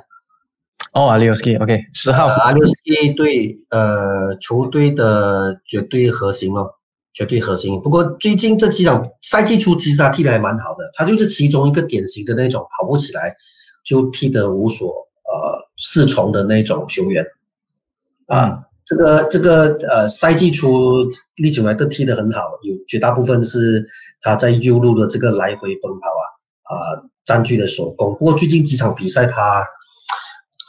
[0.93, 2.25] 哦，阿利奥斯基，OK，十号。
[2.25, 6.71] 阿利奥斯基对，呃，球队的绝对核心哦。
[7.17, 7.79] 绝对核心。
[7.81, 10.91] 不过最近这几场赛季初，其实他踢的还蛮好的。
[10.95, 13.33] 他就是其中一个典型的那种跑不起来
[13.85, 17.25] 就踢得无所呃适从的那种球员。
[18.27, 23.85] 啊，这个这个呃赛季初利兹莱特踢得很好，有绝大部分是
[24.21, 26.23] 他在右路的这个来回奔跑啊
[26.63, 26.73] 啊
[27.23, 28.11] 占据了首攻。
[28.17, 29.65] 不过最近几场比赛他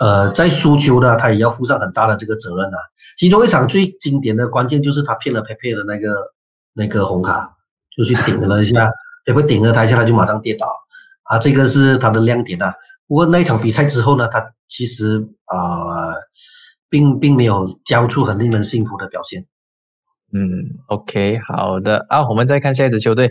[0.01, 2.79] 呃在输球的，他也要负上很大的这个责任啊。
[3.17, 6.15] 其中一场最经典的关键就是他骗了佩佩的那个。
[6.79, 7.57] 那个红卡
[7.97, 8.91] 就去顶了一下，
[9.27, 10.67] 也会顶了他一下，他就马上跌倒
[11.23, 12.75] 啊，这个是他的亮点啊。
[13.09, 16.13] 不过那一场比赛之后呢，他其实啊，
[16.97, 19.45] 并并没有交出很令人信服的表现。
[20.33, 23.31] 嗯，OK，好的啊，我们再看下一支球队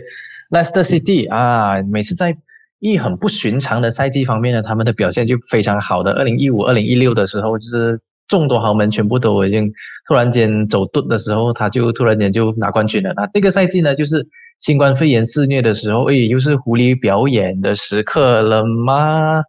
[0.50, 2.36] ，Leicester City 啊，每次在
[2.78, 6.12] 一很不寻常的赛季方面呢，他们的表现就非常好的。
[6.12, 8.00] 二零一五、二零一六的时候就是。
[8.28, 9.72] 众多豪门全部都已经
[10.08, 13.12] 突然间走遁的时候，他就突然间就拿冠军了。
[13.14, 14.26] 那这个赛季呢，就是
[14.58, 19.42] 新冠肺炎肆虐的时候，哎，又是狐狸表演的时刻了吗？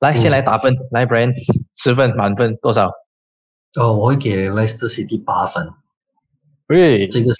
[0.00, 1.32] 来，先来打分，来，Brian，
[1.76, 2.90] 十分满分多少？
[3.76, 5.68] 哦，我会给 Leicester City 八分。
[6.66, 7.38] 对，这个是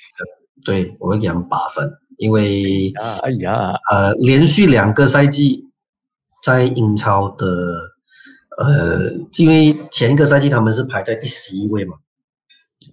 [0.64, 5.64] 对，我会给他们八分，因为啊，哎呀，呃，连续两个赛季
[6.42, 7.46] 在英超的。
[8.58, 11.96] 呃，因为前一个赛季他们是排在第十一位嘛，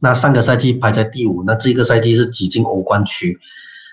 [0.01, 3.39] 那上个赛季排在第五，那这个赛季是挤进欧冠区，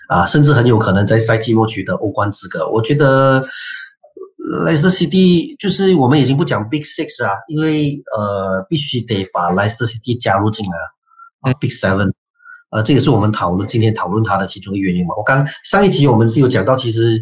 [0.09, 2.69] 啊，甚至很有可能在赛季末取得欧冠资格。
[2.71, 3.45] 我觉得
[4.41, 10.77] Leicester City 就是我们已经不讲 Big Six 啊，因为呃必须得把 Leicester City 加入进来
[11.41, 12.11] 啊，Big Seven，
[12.71, 15.15] 呃，这也是我们讨论今天讨论它的其中一个原因嘛。
[15.15, 17.21] 我刚上一集我们是有讲到，其实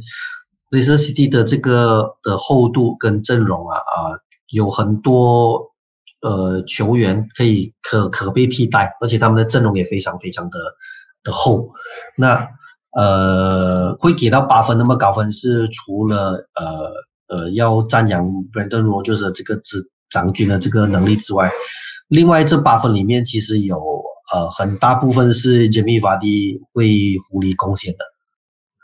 [0.72, 4.16] Leicester City 的这个的厚度跟阵容啊啊
[4.52, 5.62] 有很多
[6.22, 10.58] 呃球员可以可可被替代，而且他们的阵容也非常非常的
[11.22, 11.70] 的厚，
[12.16, 12.48] 那
[12.94, 17.09] 呃会给到八分那么高分是除了呃。
[17.30, 21.52] 呃，要赞扬 Brandon Rogers 这个执掌军的这个能力之外，
[22.08, 23.78] 另外这八分里面其实有
[24.34, 28.00] 呃很大部分是 Jimmy Vardy 为狐狸贡献的。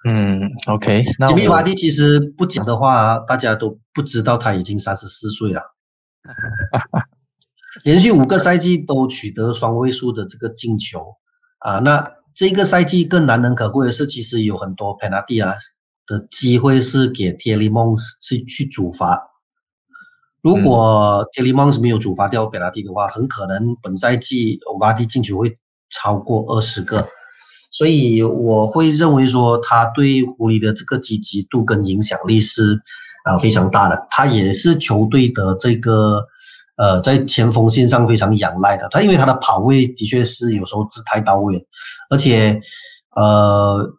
[0.07, 1.01] 嗯，OK。
[1.01, 5.61] Jimmy Vardy 其实不讲的话，大家都不知道他已经三十四岁了。
[7.83, 11.15] 连续五个赛季都取得双位数的这个进球
[11.57, 15.55] 啊，那这个赛季更难能可贵的是，其实有很多 penalty 啊。
[16.07, 19.19] 的机会是给 t e l e m o n s 去去主罚，
[20.41, 25.57] 如果 t e l e m o n s 没有主罚掉贝拉蒂的话，很可能本赛季瓦蒂进球会
[25.89, 27.07] 超过二十个，
[27.71, 32.79] 所以我会认为说他对狐狸的这个积极度跟影响力是
[33.23, 36.23] 啊非常大的，他也是球队的这个
[36.77, 41.65] 呃在前锋线上非常仰赖的，他因为他的跑位的确是有时候是太到位，
[42.11, 42.61] 而且
[43.15, 43.91] 呃。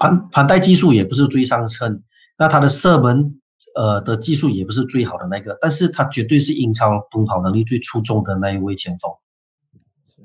[0.00, 2.02] 盘盘带技术也不是最上乘，
[2.38, 3.38] 那他的射门，
[3.76, 9.12] 呃的技术也不是最好的那个，但是他绝对是英超奔跑能力最出众的那一位前锋，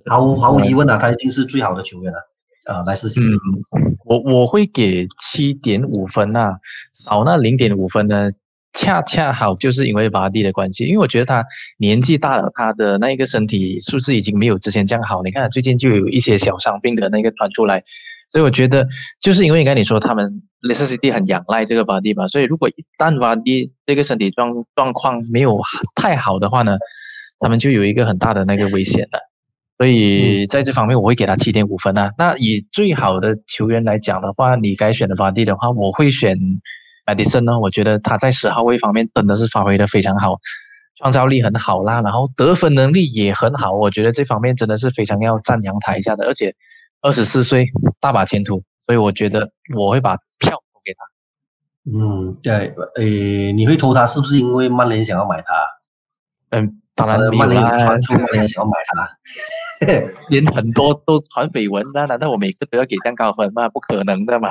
[0.05, 2.19] 毫无毫无疑问啊，他一定是最好的球员了，
[2.63, 3.19] 啊，莱斯特。
[3.21, 3.37] 嗯，
[4.05, 6.53] 我我会给七点五分呐，
[6.93, 8.29] 少那零点五分呢，
[8.71, 11.43] 恰恰好就是因为巴蒂的关系，因为我觉得他
[11.77, 17.83] 年纪大了，他的那一个身体素质已经没有之前这样好，你看最近就有一些小伤病的那个传出来。
[18.31, 18.87] 所以我觉得，
[19.21, 25.61] 就是因为你跟你说他们 l e s t e r City 很仰赖这个 body 吧，所以如果一旦巴蒂这个身体状状况没有
[25.95, 26.77] 太好的话呢，
[27.39, 29.19] 他们就有一个很大的那个危险了。
[29.77, 32.11] 所以在这方面，我会给他七点五分啊。
[32.17, 36.37] 那以最好的球员来讲的话，你该选的 body 的话，我会选
[37.05, 37.59] Madison 呢。
[37.59, 40.39] 我觉得他在十号位方面真的是发挥的非常好，
[40.97, 43.71] 创造力很好啦，然后得分能力也很好。
[43.71, 46.55] 我觉得这方面真的是非常要赞扬他一下的，而且。
[47.05, 47.67] 二十四岁，
[47.99, 51.05] 大把前途，所以我觉得我会把票投给他。
[51.85, 55.53] 嗯，对，诶，你会投他是不是因为曼联想要买他？
[56.49, 59.17] 嗯，当然曼联传出曼联想要买他，
[60.29, 63.69] 连很多都传绯闻，那难道我每个都要给这样高分吗？
[63.69, 64.49] 不可能的嘛。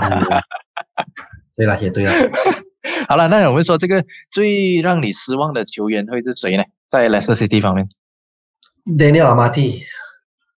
[1.56, 2.12] 对了，也对了。
[3.08, 6.62] 好了，那我们说这个最让你失望的球员会是谁呢？
[6.86, 7.88] 在 Leicester City 方面
[8.86, 9.82] ，Daniel Amati。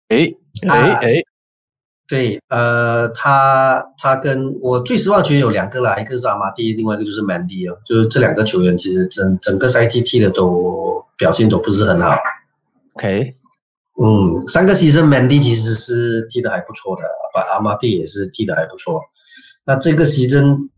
[0.08, 0.34] 哎
[0.68, 1.22] 哎哎。
[2.06, 12.14] 对，呃，他他跟我最失望球员有两个啦，一个是阿马蒂，另外一个就是 Mandy 哦，就是这两个球员其实整整个赛季踢的都表现都不是很好。
[12.92, 13.34] OK，
[13.98, 19.00] 嗯，三个牺牲 Mandy 其实是踢的还不错的，把阿马蒂也是踢的还不错。
[19.64, 20.68] 那这个牺牲，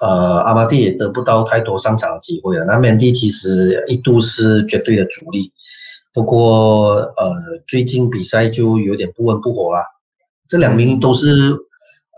[0.00, 2.64] 呃，阿马蒂也得不到太多上场的机会了。
[2.64, 5.52] 那 Mandy 其实一度是绝对的主力，
[6.12, 7.32] 不过呃，
[7.68, 9.92] 最近比赛就有点不温不火了。
[10.48, 11.28] 这两名都是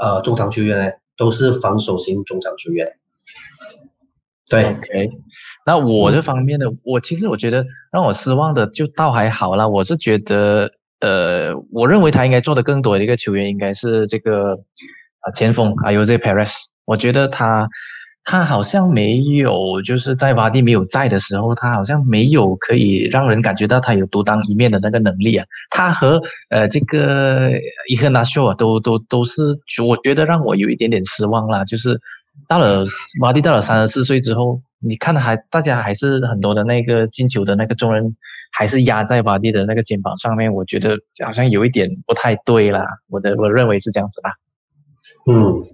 [0.00, 2.86] 呃中场球员呢，都是防守型中场球员。
[4.50, 5.10] 对，OK。
[5.66, 9.68] 那我这方面的，我其实我觉得让我失望的就倒还好啦。
[9.68, 14.54] 我是觉得，呃，我认为他应该做的更多的一个球员应该是这个
[15.20, 16.54] 啊前锋，还有这 Paris。
[16.84, 17.68] 我觉得他。
[18.30, 25.46] 他好像没有，就是在瓦蒂没有在的时候，他好像没有可以让人感觉到他有独当一面的那个能力啊。
[25.70, 27.50] 他和呃这个
[27.88, 31.64] 伊赫纳秀啊，都都都是，我觉得让我有一点点失望啦。
[31.64, 31.98] 就是
[32.46, 32.84] 到了
[33.22, 38.14] 瓦蒂到了三十四岁之后，你看还大家还是很多的那个进球的那个重任
[38.52, 42.84] 还是压在瓦蒂的那个肩膀上面，我觉得好像有一点不太对啦。
[43.08, 44.34] 我的我认为是这样子吧。
[45.26, 45.64] 嗯，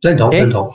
[0.00, 0.68] 认同认同。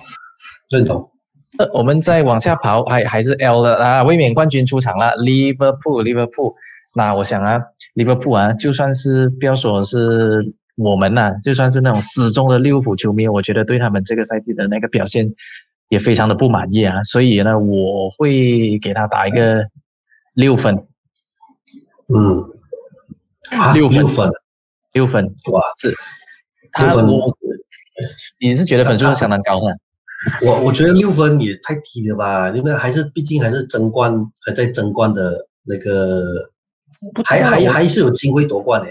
[0.70, 1.12] 认同。
[1.58, 6.54] 呃，我们再往下跑，还还是 L 的啊，卫冕冠军出场了，Liverpool，Liverpool。
[6.94, 7.62] 那我想啊
[7.96, 15.34] ，Liverpool 啊，就算是不要说是我们呐，就算是那种死忠的利物浦球迷，我觉得对他们这个赛季的那个表现
[15.90, 17.04] 也非常的不满意啊。
[17.04, 19.68] 所以呢，我会给他打一个
[20.34, 20.86] 六分。
[22.14, 22.44] 嗯，
[23.74, 24.30] 六分，
[24.94, 25.94] 六分，哇，是，
[26.72, 27.38] 他我，
[28.40, 29.78] 你是觉得分数相当高的？
[30.42, 34.12] 我我觉得六分也太低了吧，因为还是毕竟还是争冠
[34.46, 36.24] 还在争冠的那个，
[37.24, 38.88] 还还还是有机会夺冠的，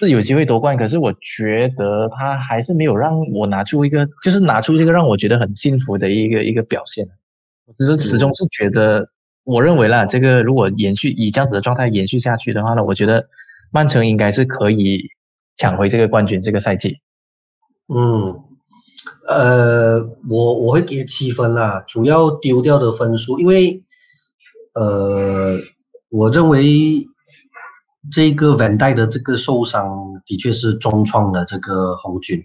[0.00, 0.76] 是有机会夺冠。
[0.76, 7.06] 可是我觉得他还是没有让我拿出一个，就是拿出这个让我觉得很幸福的一个一个表现。
[7.66, 9.08] 我只是始终是觉得，
[9.44, 13.28] 我认为啦，这个如果延续以这样子的状态延续下去的话呢，我觉得
[13.70, 15.10] 曼城应该是可以
[15.54, 16.98] 抢回这个冠军这个赛季。
[17.88, 18.42] 嗯，
[19.26, 23.82] 呃，我我会给七分啦，主要丢掉的分数，因为
[24.74, 25.58] 呃，
[26.10, 27.06] 我认为
[28.12, 32.38] 这个 Van 代的这个受伤的确是重创了这个红军。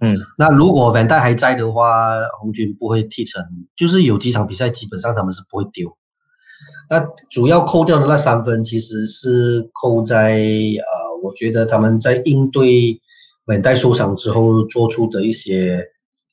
[0.00, 3.44] 嗯，那如果 Van 代还在的话，红军不会踢成，
[3.76, 5.96] 就是有几场比赛基本上他们是不会丢。
[6.88, 13.00] 那主要扣掉的那三分，其实是扣在呃，我觉得他们在应对。
[13.50, 15.84] 稳带受伤之后做出的一些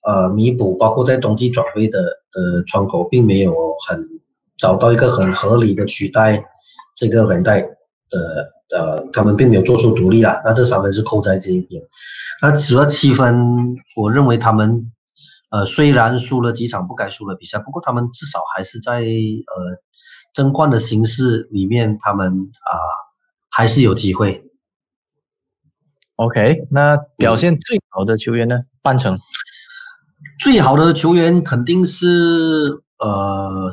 [0.03, 3.53] 呃弥补，包括在冬季转会的呃窗口，并没有
[3.88, 4.07] 很
[4.55, 6.45] 找到一个很合理的取代
[6.95, 10.39] 这个稳带的呃，他们并没有做出独立啊。
[10.45, 11.82] 那这三分是扣在这一边。
[12.41, 14.91] 那除了七分，我认为他们
[15.49, 19.82] 呃虽然输了几场不该输的比赛，不过他们至少还是在呃
[20.34, 22.72] 争冠的形式里面，他们啊
[23.49, 24.43] 还是有机会。
[26.18, 28.61] OK，那表现最好的球员呢？
[28.82, 29.20] 半程
[30.39, 32.05] 最好的球员肯定是
[32.97, 33.72] 呃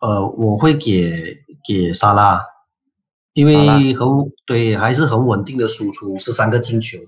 [0.00, 2.40] 呃，我会给给沙拉，
[3.34, 4.08] 因为很
[4.46, 6.98] 对，还是很稳定的输出，是三个进球，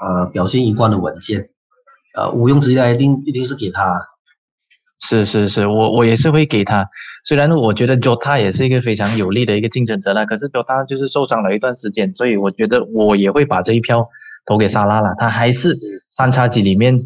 [0.00, 1.50] 呃，表现一贯的稳健，
[2.14, 4.07] 呃，毋庸置疑，一定一定是给他。
[5.00, 6.88] 是是是，我我也是会给他。
[7.24, 14.08] 虽然我觉得 Jota 也是一个非常有力的一个竞争者了，可是 Jota 就是受伤了一段时间，所以我觉得我也会把这一票
[14.44, 15.14] 投给沙拉了。
[15.18, 15.78] 他还是
[16.10, 16.98] 三叉戟里面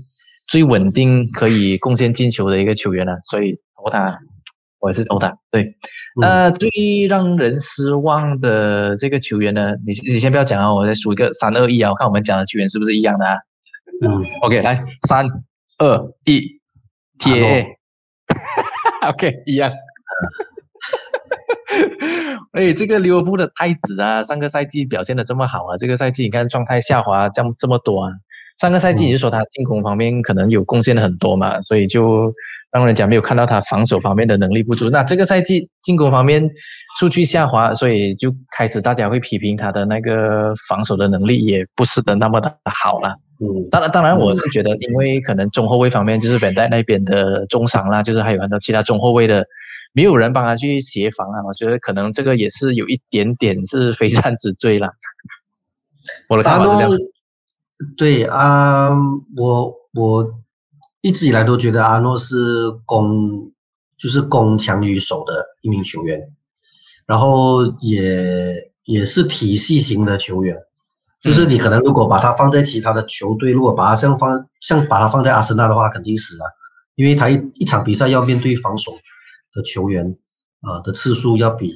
[0.49, 4.19] 最稳定、可以贡献进球的一个球员了，所以投他，
[4.81, 5.37] 我也是投他。
[5.51, 5.77] 对，
[6.21, 6.71] 那最
[7.09, 9.73] 让人失望的这个球员呢？
[9.87, 13.35] 你你先不要讲啊，我再数一个三二一啊，我看我们讲的球员是不是一样的啊？
[14.03, 15.27] 嗯，OK，来三
[15.79, 16.61] 二一
[17.19, 17.82] ，T A。
[19.09, 19.73] OK，一样。
[22.53, 28.13] 哎，这个利物浦的太子啊，上个赛季表现的这么好啊，这个赛季你看状态下滑这样这么多啊。
[28.61, 32.33] 上个赛季你就说他进攻方面可能有贡献的很多嘛，所以就
[32.71, 34.91] 让人家没有看到他防守方面的能力不足。
[34.91, 36.49] 那这个赛季进攻方面
[37.01, 43.17] 数据下滑，所以就开始大家会批评他的那个防守的能力也不是的那么的好了。
[43.43, 49.45] 嗯，当然，当然，我是觉得，因为可能中后卫方面就是本代那边的中伤啦，就是还有很多其他中后卫的，
[49.93, 51.43] 没有人帮他去协防啊。
[51.45, 54.93] 我觉得可能这个也是有一点点是非战之罪啦。
[56.29, 56.91] 我的看法是这样。
[57.97, 58.91] 对啊，
[59.37, 60.41] 我我
[61.01, 63.51] 一直以来都觉得阿诺是攻
[63.97, 65.33] 就是攻强于守的
[65.63, 66.21] 一名球员，
[67.07, 70.57] 然后也也是体系型的球员。
[71.23, 76.45] 就是你可能如果把他放在其他的球队，如果把他像放像把他放在阿森纳的话，肯定死啊，
[76.97, 78.93] 因为他一一场比赛要面对防守
[79.55, 80.17] 的球员，
[80.63, 81.73] 啊的次数要比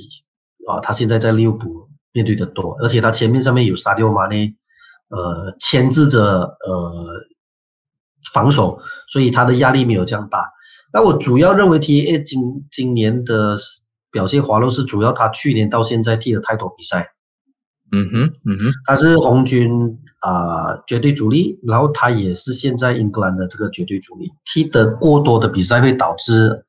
[0.69, 4.53] 啊他现在在利物浦面对的多，而且他前面上面有沙迪奥马内，
[5.11, 7.07] 呃牵制着呃
[8.33, 10.51] 防守，所以他的压力没有这样大。
[10.93, 13.57] 那我主要认为 T A 今今年的
[14.11, 17.13] 表现滑落是主要他去年到现在踢了太多比赛。
[17.93, 19.71] 嗯哼，嗯哼，他是红军
[20.21, 24.31] 啊绝对主力，然后他也是现在英格兰的这个绝对主力。
[24.45, 26.65] 踢得过多的比赛会导致，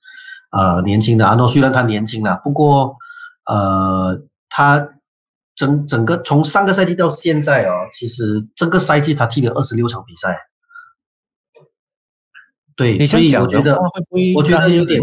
[0.51, 2.95] 呃，年轻的阿诺虽然他年轻了，不过
[3.45, 4.87] 呃，他
[5.55, 10.37] 整整个从上个赛季到现在哦，其实这个赛季他踢了二十六场比赛。
[12.75, 13.75] 对，所以我觉得，
[14.35, 15.01] 我觉得有点，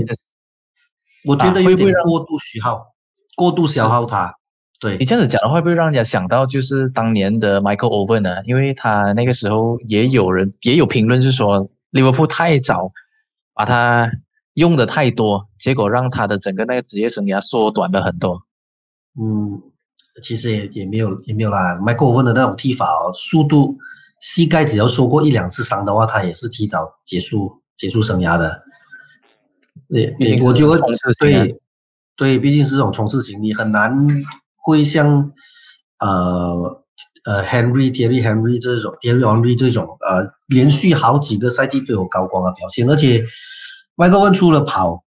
[1.27, 2.95] 我觉得有点过度虚耗，
[3.35, 4.33] 过度消耗他。
[4.81, 8.43] 对你这样子讲的话，会不会让人家想到就是当年的 Michael Owen 呢？
[8.45, 12.93] 因为他那个时候也有人也有评论是说利物浦太早
[13.55, 14.11] 把他
[14.55, 18.43] 用的太多，结果让他的整个那个职业生涯缩短了很多。
[19.19, 19.63] 嗯，
[20.23, 23.79] 其实也也没有也没有啦，Michael Owen 的那种踢法哦，速度，
[24.21, 28.63] 膝盖只要受过一两次伤的话，他也是提早结束结束生涯的。
[29.89, 30.81] 对，我觉得
[31.19, 31.57] 对
[32.17, 34.07] 对，毕竟是这种冲刺型，你很难。
[34.65, 35.33] 会像
[35.99, 36.83] 呃
[37.27, 43.25] 呃 Henry Thierry Henry 这种 Thierry Henry 这种呃连续好几个赛季都有高光的表现，而且
[43.95, 45.05] 麦克文除了跑，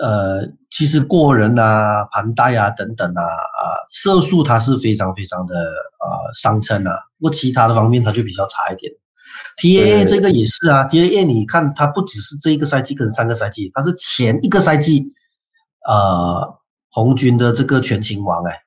[0.00, 8.92] 呃，其实过人啊、盘带啊等等啊啊射速他是非常非常的呃上乘啊，不过其他的方面他就比较差一点。
[9.56, 15.04] T A A 这个也是啊，T A A 你看他不只是这一个赛季跟上个赛季，他是前一个赛季
[15.86, 16.58] 呃
[16.90, 18.61] 红军的这个全勤王哎。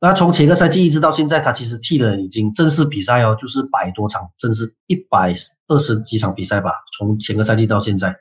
[0.00, 5.34] 那从前个赛季一直到现在，他其实踢了已经正式比赛哦，就是百多场，正式一百
[5.68, 6.72] 二十几场比赛吧。
[6.98, 8.14] 从前个赛季到现在，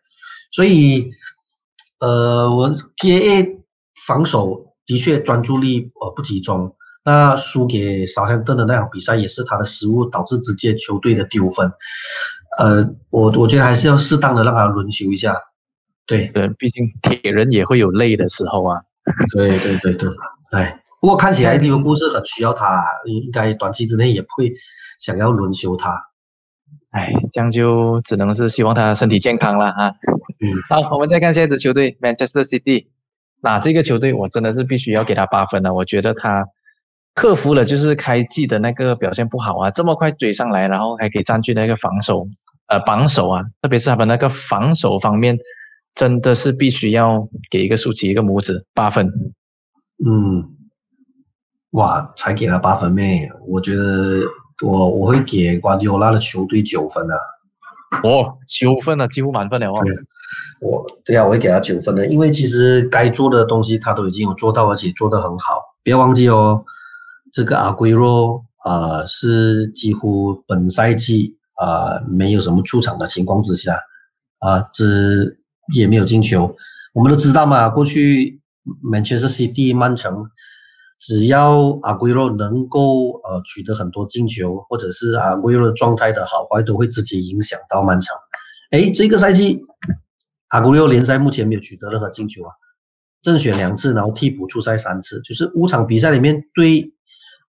[0.51, 1.11] 所以
[1.99, 3.59] 呃，我 P A A
[4.07, 6.75] 防守的确专注力呃不集中。
[7.07, 11.71] 那输给少亨顿的那场比赛也是他的失误导致直接球队的丢分。
[12.57, 15.37] 呃，我我觉得还是要适当的让他轮休一下。
[16.07, 18.81] 对对，毕竟铁人也会有累的时候啊。
[19.35, 20.09] 对对对对，
[20.51, 24.53] 哎，不过看起来利物浦是很需要他，应该短期之内也不会
[24.99, 26.01] 想要轮休他。
[26.91, 29.93] 哎，这样就只能是希望他身体健康了哈。
[30.39, 32.87] 嗯，好，我们再看下一支球队 Manchester City。
[33.41, 36.45] 那这个球队我真的是必须要给他八分了，我觉得他。
[37.13, 42.27] 克服了就是开季的那个表现不好啊，这么快追上来，然后还可以占据那个防守，
[42.67, 45.37] 呃，榜首啊，特别是他们那个防守方面，
[45.93, 49.07] 真的是必须要给一个竖起一个拇指，八分。
[50.05, 50.54] 嗯，
[51.75, 53.29] 哇，才给了八分咩？
[53.47, 54.21] 我觉得
[54.63, 57.15] 我我会给瓜迪奥拉的球队九分啊。
[58.03, 59.73] 哦，九分啊，几乎满分了哦。
[60.61, 65.61] 我对啊，我会给他九分的，因为其实该做的东西他都已经有做到，而且做得很好。
[65.83, 66.63] 不要忘记哦。
[67.33, 73.77] 这个阿圭罗啊，是几乎本赛季啊没有什么出场的情况之下，
[74.39, 75.37] 啊，只
[75.75, 76.55] 也没有进球。
[76.93, 78.39] 我们都知道嘛，过去
[78.81, 80.25] 曼彻斯特 City 曼城，
[80.99, 88.15] 只要阿圭罗能够呃取得很多进球，或者是阿圭罗状态的好坏，都会直接影响到曼城。
[88.71, 89.61] 哎，这个赛季
[90.49, 92.51] 阿圭罗联赛目前没有取得任何进球啊，
[93.21, 96.91] 正选两次，然后替补出赛三次，就是五场比赛里面对。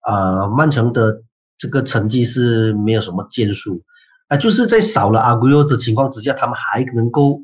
[0.08, 1.20] 啊，曼城的
[1.58, 3.82] 这个成绩是没有什么建树，
[4.28, 7.40] 啊，就是在少了阿圭罗的情况之下，他们还能够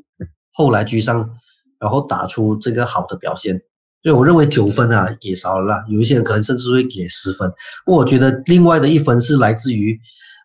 [0.53, 1.29] 后来居上，
[1.77, 3.61] 然后打出这个好的表现。
[4.03, 7.49] 所以我认为九分啊给少了，有一些人可能甚至会给十分。
[7.85, 9.97] 我觉得另外的一分是来自于，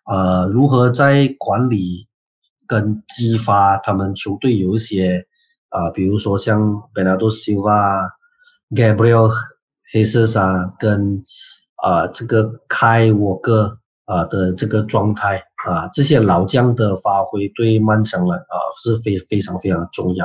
[0.08, 2.06] 呃，如何在管理
[2.68, 5.26] 跟激发他们球队有一些
[5.70, 8.08] 啊，比如说像贝纳多西瓦、
[8.70, 9.32] Gabriel
[9.92, 11.24] Jesus 啊，跟
[11.82, 20.24] 啊，这个开我哥啊的这个状态啊，这些老将的发挥对曼城来啊是非非常非常重要。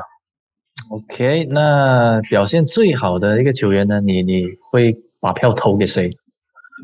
[0.91, 4.01] OK，那表现最好的一个球员呢？
[4.01, 6.09] 你你会把票投给谁？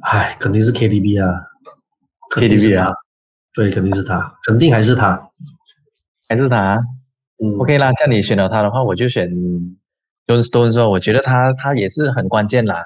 [0.03, 1.29] 唉，肯定是 KDB 啊
[2.33, 2.93] ，KDB 啊，
[3.53, 5.29] 对，肯定是他，肯定还是他，
[6.27, 6.81] 还是他。
[7.43, 9.29] 嗯，OK 啦，像你选了他的话，我就选
[10.27, 12.83] Jones Stone 我觉得他他也是很关键啦。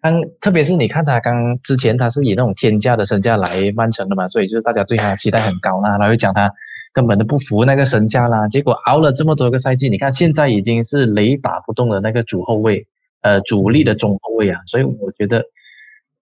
[0.00, 6.52] 刚，特别是你看他刚之前，他是以那种天价的身价来曼城的嘛，所以就是大家对他期待很高啦，然后又讲他
[6.98, 12.84] 根本都不服那个身价啦，结果熬了这么多个赛季，你看现在已经是雷打不动的那个主后卫，
[13.20, 15.44] 呃，主力的中后卫啊，所以我觉得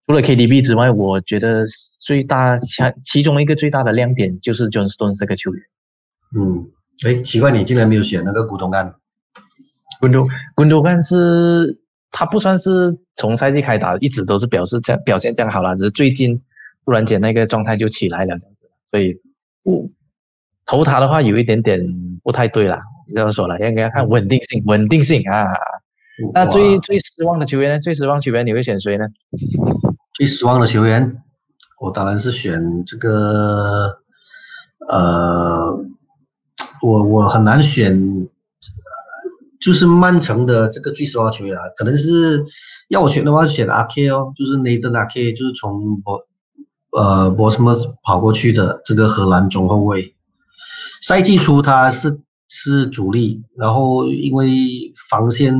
[0.05, 1.65] 除了 KDB 之外，我觉得
[2.05, 5.63] 最大其其中一个最大的亮点就是 John Stones 这个球员。
[6.37, 6.69] 嗯，
[7.07, 8.93] 哎，奇怪，你竟然没有选那个古东干？
[9.99, 11.79] 古多古多干是。
[12.09, 16.41] 他不算是从赛季开打一直都是表示这样表现这样好了，只是最近
[16.85, 18.39] 突然间那个状态就起来了
[18.89, 19.13] 所以
[19.61, 19.91] 不
[20.67, 21.81] 投他的话有一点点
[22.23, 22.79] 不太对啦。
[23.15, 25.45] 这样说了，应该要看稳定性，稳定性啊。
[26.33, 27.79] 那最最失望的球员呢？
[27.79, 29.05] 最失望球员你会选谁呢？
[30.13, 31.23] 最失望的球员，
[31.79, 33.99] 我当然是选这个，
[34.89, 35.79] 呃，
[36.81, 38.27] 我我很难选。
[39.59, 42.45] 就是曼城的这个最失望球员啊，可能是
[42.89, 46.27] 要我选的话，选阿 K 哦，就是内德阿 K，就是从博
[46.91, 50.13] 呃博什么跑过去的这个荷兰中后卫。
[51.07, 54.45] 赛季初他是是主力，然后因为
[55.09, 55.55] 防线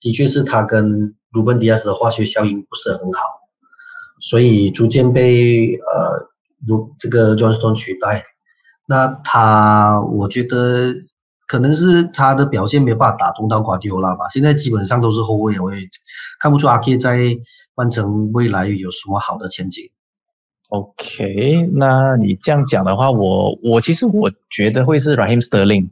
[0.00, 3.20] 的确是他跟鲁本迪亚斯的化学效应不是很好，
[4.20, 6.28] 所以逐渐被呃
[6.64, 8.24] 如这个 Johnston 取代。
[8.86, 10.94] 那他我觉得。
[11.50, 14.28] 可能是他的表现没有办法打动到瓜迪奥拉吧。
[14.32, 15.80] 现在基本上都是后卫，我也
[16.38, 17.36] 看不出阿 K 在
[17.74, 19.90] 曼城未来有什么好的前景。
[20.70, 25.88] OK，那你这样讲的话，我我其实我觉得会是 Raheem Sterling，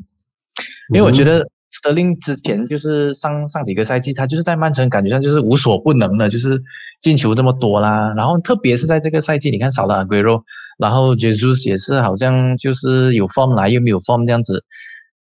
[0.95, 6.63] 因为我觉得 Sterling 之前就是上上几个赛季，他就是在曼城感觉上就是无所不能的，就是
[7.01, 8.15] 进球这么多啦。
[8.17, 10.45] 然后特别是在这个赛季，你看少了阿圭罗，
[10.79, 14.65] 然后 Jesus 也是好像就是有 form 来又没有 form 这样子。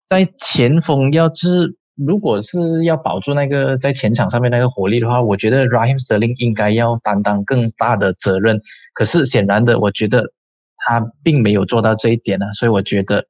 [0.08, 8.60] 在前锋要是如果是要保住那个在前场上面那个火力的话，我觉得 Raheem Sterling 应该要担当更大的责任。
[8.94, 10.32] 可是显然的，我觉得
[10.76, 12.46] 他并没有做到这一点呢。
[12.54, 13.26] 所以我觉得，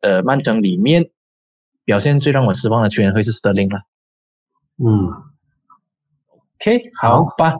[0.00, 1.10] 呃，曼城里面
[1.84, 3.80] 表现最让我失望的球员会是 Sterling 了。
[4.82, 5.12] 嗯
[6.58, 7.56] ，OK，好吧。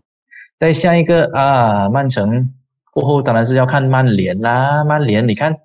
[0.59, 2.55] 再下一个啊，曼城
[2.92, 4.82] 过后当然是要看曼联啦。
[4.84, 5.57] 曼联，你看。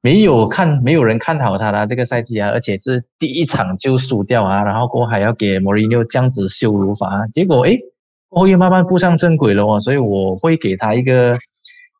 [0.00, 7.80] 没有看，没有人看好他的这个赛季啊，而且是第一场就输掉啊，然后过后还要给莫里纽这样子羞辱法，结果诶，
[8.28, 11.36] 后又慢慢步上正轨了哦，所以我会给他一个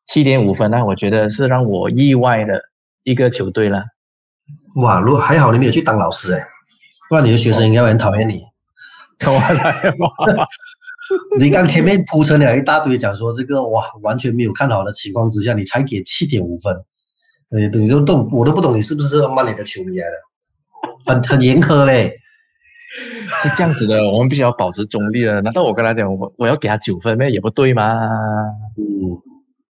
[0.05, 2.61] 七点五分啊，我觉得是让我意外的
[3.03, 3.83] 一个球队了。
[4.81, 6.41] 哇，如果还好你没有去当老师诶，
[7.09, 8.43] 不然你的学生应该会很讨厌你。
[9.19, 9.89] 开玩笑
[11.39, 16.73] 你刚前面铺成了一大堆，讲说这个哇，完全没有看好的情况之下，你才给七点五分。
[17.49, 20.13] 呃，你都懂，我都不懂你是不是曼联的球迷来的，
[21.05, 22.17] 很很严苛嘞。
[23.27, 25.41] 是这样子的，我们必须要保持中立的。
[25.41, 27.83] 难道我跟他讲，我我要给他九分，那也不对吗？
[28.77, 29.21] 嗯，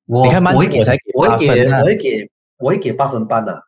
[0.07, 3.63] 我你看曼城我才给我会给八分啊我会给我会给八分半的。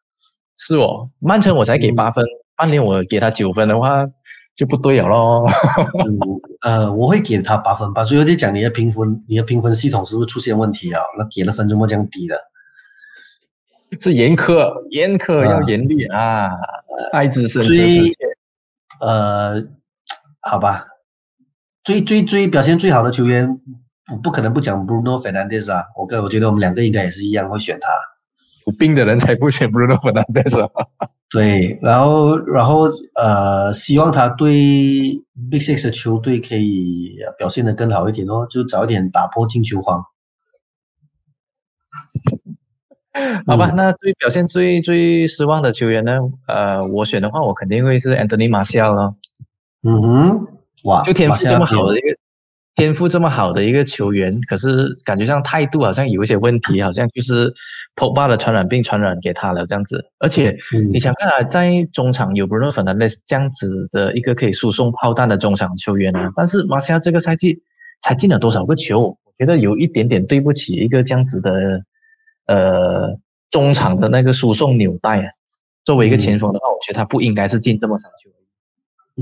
[0.57, 2.23] 是哦，曼城我才给八分，
[2.57, 4.05] 曼联我给他九分的话
[4.55, 5.45] 就不对了喽。
[6.05, 6.19] 嗯，
[6.61, 11.01] 呃，我会给他八分半，所以我就讲你的评分，你的评分系统是不是出现问题啊？
[11.17, 12.37] 那给的分怎么这样低的？
[13.99, 16.49] 是严苛，严苛啊要严厉啊，
[17.13, 18.11] 爱之深责最。
[18.99, 19.61] 呃，
[20.41, 20.87] 好吧，
[21.83, 23.59] 最最最表现最好的球员，
[24.07, 25.83] 不不可能不讲 Bruno Fernandes 啊。
[25.95, 27.89] 我跟我觉得我们两个应该也是一样会选他。
[28.65, 30.69] 有病的人才不选 Bruno Fernandes 啊。
[31.29, 34.51] 对，然后然后呃，希望他对
[35.51, 40.03] Big Six 的球队可以表现得更好一点哦，就早一点打破进球荒。
[43.45, 46.19] 好吧，那最表现最最失望的球员呢？
[46.47, 49.15] 呃，我选的话，我肯定会是 Anthony Martial 咯。
[49.83, 50.47] 嗯哼，
[50.83, 52.07] 哇，就天赋这么好的一个
[52.75, 57.53] 天赋这么好的一个球员，可是感觉上态度好像有一些问题，好像就是
[57.95, 60.05] Pogba 的传染病传染给他了这样子。
[60.19, 67.61] 而且嗯你想看啊，在中场有 Bruno Fernandes 这样子的一个可以输送炮弹的中场球员啊，但是马西亚这个赛季
[68.01, 68.99] 才进了多少个球？
[69.01, 71.83] 我觉得有一点点对不起一个这样子的
[72.47, 73.17] 呃
[73.51, 75.29] 中场的那个输送纽带啊。
[75.85, 78.29] 作为一个前锋的话，我觉得他不应该是进这么长球。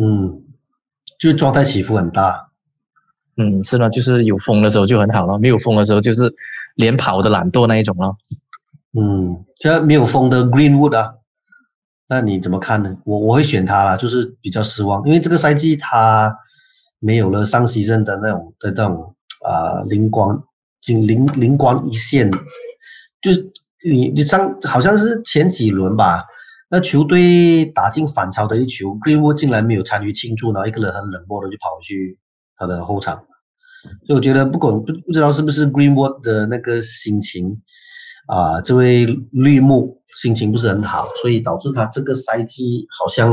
[0.02, 0.44] 嗯，
[1.20, 2.50] 就是状态起伏很大。
[3.38, 6.34] 嗯，是呢，就是有风的时候就很好了，没有风的时候就是
[6.76, 8.16] 连跑的懒惰那一种了。
[8.98, 11.16] 嗯，这没有风的 Greenwood 啊，
[12.08, 12.98] 那你怎么看呢？
[13.04, 16.36] 我我会选他啦，就是比较失望，因为这个赛季他
[17.00, 19.16] 没有了上西镇的那种的那种
[19.46, 20.44] 啊、灵光，
[20.82, 22.32] 仅灵灵光一现，
[23.26, 23.52] 就是
[23.90, 26.24] 你你上好像是前几轮吧，
[26.70, 32.20] 那球队打进反超的一球，Greenwood 竟然没有参与庆祝，然后一个人很冷漠的就跑去
[32.56, 33.16] 他的后场，
[34.06, 37.62] 所以我觉得不管不不知道是不是 Greenwood 的那个心情。
[38.28, 43.32] 啊，这位绿幕心情不是很好，所以导致他这个赛季好像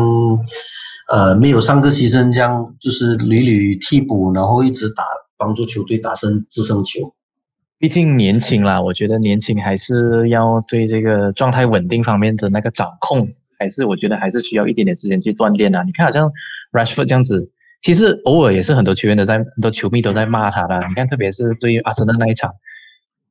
[1.11, 5.03] 呃没有上个牺牲这样，就是屡屡替补，然后一直打
[5.38, 7.14] 帮助球队打胜制胜球。
[7.82, 13.28] 毕竟年轻啦，我觉得年轻还是要对这个状态稳定方面的那个掌控，
[13.58, 15.82] 还是我觉得还是需要一点点时间去锻炼啊。
[15.84, 16.30] 你看，好像
[16.70, 20.78] Rashford 这样子，其实偶尔也是很多球员都在，很多球迷都在骂他的。
[20.88, 22.52] 你看，特别是对于阿森纳那一场，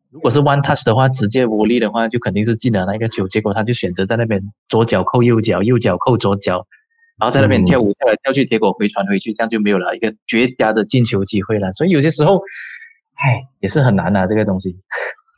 [0.09, 3.29] 如果是 one touch 的话，直接无力的话，就肯定是进了那个球。
[3.29, 6.67] 结果他就选择在那边左脚扣右脚，右脚扣左脚，
[7.17, 11.71] 然后在那边跳舞跳来跳去，结果回传回去，这样就没有了一个绝佳的进球机会了。
[11.71, 12.41] 所以有些时候，
[13.23, 14.75] 唉，也是很难啊，这个东西，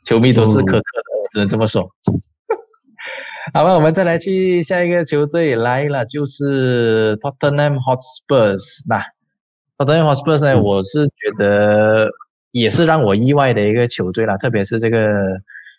[0.06, 1.88] 球迷都是苛刻的，我只能这么说。
[3.52, 8.84] 好吧，我们再来去下一个球队来了，就是 Tottenham Hotspurs。
[8.88, 9.04] 那
[9.76, 12.08] Tottenham Hotspurs 呢，我是觉得
[12.52, 15.12] 也是让我意外的一个球队啦，特别是这个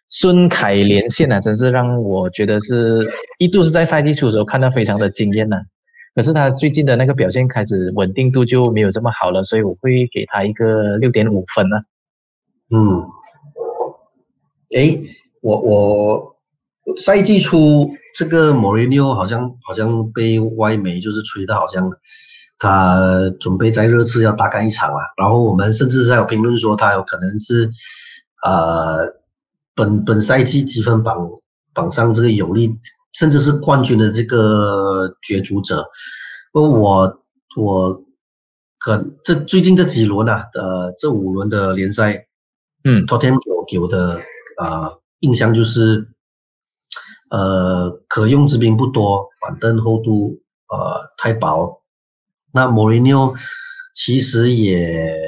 [0.08, 5.58] 孙凯连线啊，真是让我觉得是一度是在赛季初的时候看到非常的惊艳呐。
[6.14, 11.82] 可是他最近的那个表现开始稳定度就没有这么好了，所以我会给他一个六点五分呢。
[12.76, 13.08] 嗯，
[14.76, 15.02] 诶，
[15.40, 16.36] 我我
[16.98, 21.90] 赛季初这个莫雷纽好像好像被外媒就是吹的，好像
[22.60, 23.00] 他
[23.40, 25.00] 准备在热刺要大干一场啊。
[25.16, 27.72] 然后我们甚至是还有评论说他有可能是
[28.44, 29.08] 呃
[29.74, 31.30] 本本赛季积分榜
[31.74, 32.78] 榜上这个有力，
[33.14, 35.86] 甚至是冠军的这个角逐者。
[36.52, 37.24] 不过我
[37.56, 38.04] 我
[38.80, 42.28] 可这最近这几轮啊，呃，这五轮的联赛。
[42.86, 43.06] 嗯。
[43.08, 44.22] Tottenham 给我给我的
[44.62, 46.08] 呃印象就是，
[47.30, 51.82] 呃，可用之兵不多，板凳厚度呃太薄。
[52.54, 53.36] 那莫雷纽
[53.94, 55.20] 其实也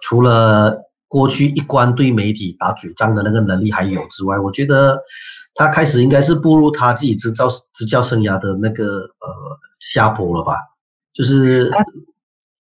[0.00, 5.02] 除了过去一关对媒体打嘴仗的那个能力还有之外，我觉得
[5.54, 10.54] 他开始应该是步入他自己执教执教生涯的那个呃下坡了吧，
[11.12, 11.78] 就是他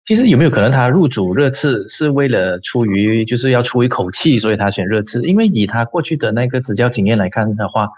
[0.05, 5.23] 其实有没有可能他入主热刺是为了出于就是要出一口气，所以他选热刺？
[5.23, 7.89] 因为以他过去的那个执教经验来看的话，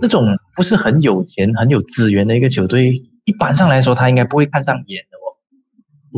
[0.00, 0.26] 这种
[0.56, 5.28] 不是很有钱、很有资源的一个球队，一般上来说他应该不会看上眼的哦。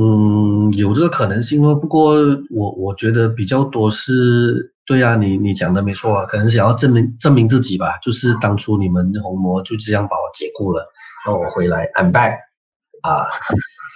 [0.00, 1.74] 嗯，有这个可能性哦。
[1.74, 2.14] 不过
[2.50, 7.98] 我我觉得比较多是，对啊，你你讲的没错啊，可能想要证明证明自己吧。
[8.00, 10.86] 就是当初你们红魔就这样把我解雇了，
[11.26, 12.34] 让我回来，I'm back
[13.02, 13.26] 啊。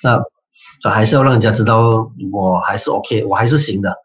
[0.02, 0.20] 那
[0.84, 3.96] 这还是要让人家知道我还是 OK，我还是行的。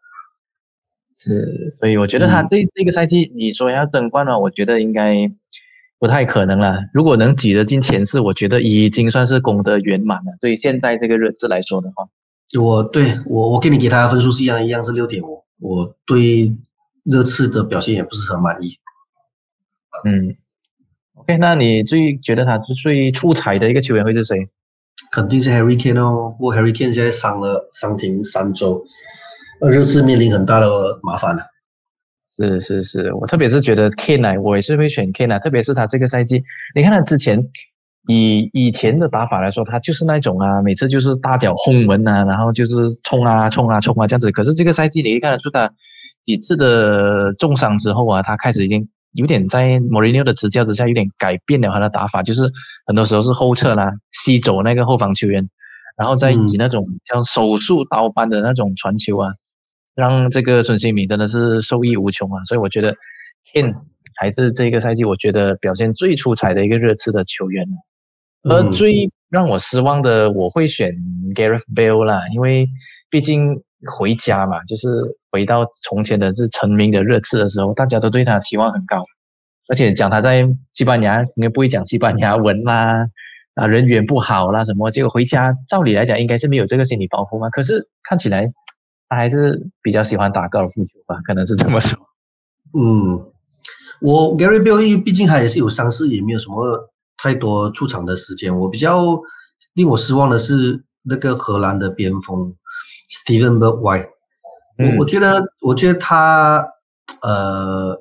[1.14, 5.30] 是，所以我觉得他这这个赛季你说要争冠了，我觉得应该
[5.98, 6.78] 不太可能了。
[6.94, 10.32] 如果能挤得进前四，我觉得已经算是功德圆满了。
[10.40, 12.08] 对现在这个热刺来说的话，
[12.58, 15.44] 我对我我给你给他的分数是一样，一样是六点五。
[15.58, 16.56] 我对
[17.04, 18.78] 热刺的表现也不是很满意。
[20.06, 20.34] 嗯
[21.12, 24.48] ，OK，那你最觉得他最出彩的一个球员会是谁？
[25.10, 28.84] 肯定是 Harry Kane 哦，不过 Harry Kane 现在伤了，伤停三周。
[29.60, 30.68] 热刺面临很大的
[31.02, 31.42] 麻烦了，
[32.36, 36.42] 是是是，我特别是觉得 Kane，我也是会选 Kane，特别是他这个赛季，
[36.74, 37.46] 你看他之前
[38.08, 44.32] 以以前的打法来说，他就是那种啊，每次就是大脚轰门啊，然后就是冲啊冲啊冲啊这样子。
[44.32, 45.70] 可是这个赛季你可以看得出他
[46.24, 52.50] 几次的重伤之后啊，他开始已经有点在莫里尼奥的执教之下有点改变了他的打法，就是
[52.86, 55.48] 很多时候是后撤啦，吸走那个后防球员，
[55.96, 59.32] 然后再以那种像手术刀般的那种传球啊。
[59.96, 62.44] 让这个孙兴民真的是受益无穷啊！
[62.44, 62.92] 所以我觉得
[63.52, 63.74] k i n
[64.18, 67.66] 还是这个赛季我觉得表现最出彩的一个热刺的球员。
[68.44, 70.94] 而最让我失望的，我会选
[71.34, 72.68] Gareth Bale 啦，因为
[73.10, 74.88] 毕竟回家嘛，就是
[75.30, 79.04] 回到从前的这成名的热刺的时候，大家都对他期望很高，
[79.68, 83.06] 而且讲他在西班牙应该不会讲西班牙文啦，
[83.54, 88.52] 啊人缘不好啦什么，结果回家照理来讲应该是没有这个心理包袱嘛，可是看起来。
[89.12, 91.98] 他还是比较喜欢打高尔夫球吧，可能是这么说。
[92.78, 93.26] 嗯，
[94.00, 98.56] 我 Gary Bale 毕竟他也是有伤势，也没有什么太多出场的时间。
[98.56, 99.20] 我比较
[99.74, 102.54] 令我失望的是那个荷兰的边锋
[103.10, 104.06] Steven Bergwijn。
[104.82, 106.66] 我我觉得，我觉得他
[107.22, 107.96] 呃，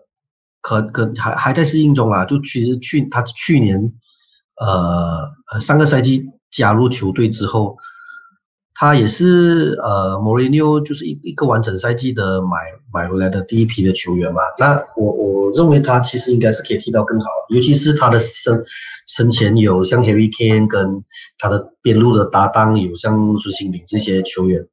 [0.61, 2.25] 可可还还在适应中啊。
[2.25, 3.93] 就其实去他去年
[4.59, 7.77] 呃呃上个赛季加入球队之后。
[8.81, 12.57] 他也是呃，莫里尼奥就是一一个完整赛季的买
[12.93, 14.39] 买回来的第一批的球员嘛。
[14.57, 18.57] 那我我认为他其实应该是可以踢到更好，尤其是他的身
[19.09, 21.03] 生前有像 Harry Kane 跟
[21.37, 24.65] 他的边路的搭档有像孙兴敏这些球员，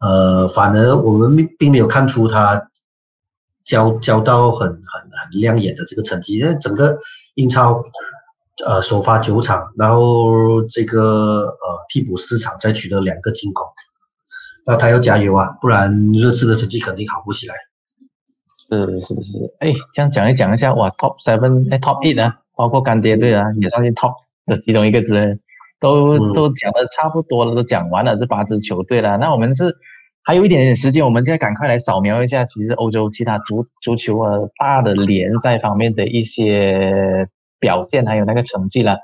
[0.00, 2.70] 呃，反而我们并没有看出他
[3.64, 6.98] 交交到很很很亮眼的这个成绩，因为整个
[7.34, 7.84] 英超。
[8.66, 13.66] 呃，首发九场，然后这个呃替补四场，再取得两个进攻，
[14.66, 17.54] 那他要加油啊，不然热刺的成绩肯定好不起来。
[18.68, 24.14] 是是是，哎，这样讲一讲一下，哇，Top Seven，哎，Top Eight 啊，包括干爹队啊，也算是 Top
[24.46, 25.38] 的其中一个支，
[25.80, 29.16] 都都讲的差不多了，都讲完了这八支球队了。
[29.16, 29.74] 那我们是
[30.22, 37.28] 还有一点点时间，我们现在赶快来扫描一下，其实欧洲其他足足球啊大的联赛方面的一些。
[37.62, 38.96] 表现还有那个成绩了。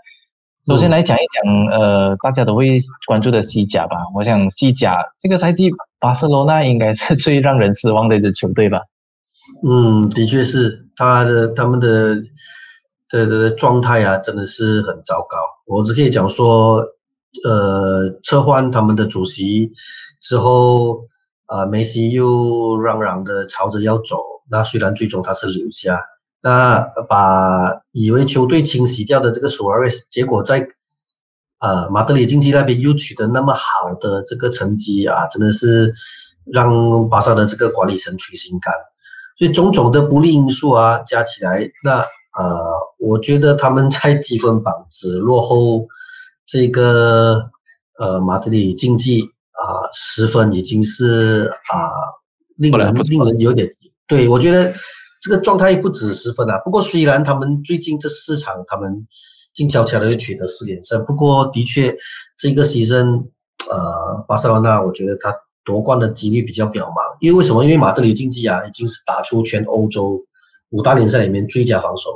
[0.66, 2.76] 首先来讲一讲，呃，大家都会
[3.06, 3.98] 关注的西甲吧。
[4.16, 5.70] 我想西甲这个赛季，
[6.00, 8.80] 巴塞罗那应该是最让人失望的一支球队吧。
[9.64, 12.16] 嗯，的确是，他的他们的
[13.08, 15.36] 的的状态啊，真的是很糟糕。
[15.66, 16.84] 我只可以讲说，
[17.44, 19.70] 呃，撤换他们的主席
[20.20, 21.04] 之后，
[21.46, 24.18] 啊，梅西又嚷嚷的朝着要走。
[24.50, 26.02] 那虽然最终他是留下。
[26.40, 30.68] 那把以为球队清洗掉的这个索尔维斯，结果在
[31.58, 35.92] 呃马德里竞技那边又取得那么好的这个成绩啊，真的是
[36.46, 38.72] 让巴萨的这个管理层垂心肝。
[39.36, 42.06] 所以种种的不利因素啊加起来，那
[42.38, 42.58] 呃，
[42.98, 45.86] 我觉得他们在积分榜只落后
[46.46, 47.50] 这个
[47.98, 51.90] 呃马德里竞技啊十分，已经是啊
[52.56, 53.68] 令人令人有点
[54.06, 54.72] 对我觉得。
[55.20, 56.56] 这个状态不止十分啊！
[56.64, 59.04] 不过虽然他们最近这四场他们
[59.52, 61.92] 静悄悄的又取得四连胜，不过的确
[62.38, 63.24] 这个牺牲，
[63.68, 65.34] 呃，巴塞罗那我觉得他
[65.64, 67.16] 夺冠的几率比较渺茫。
[67.18, 67.64] 因为为什么？
[67.64, 70.24] 因为马德里竞技啊已经是打出全欧洲
[70.70, 72.10] 五大联赛里面最佳防守，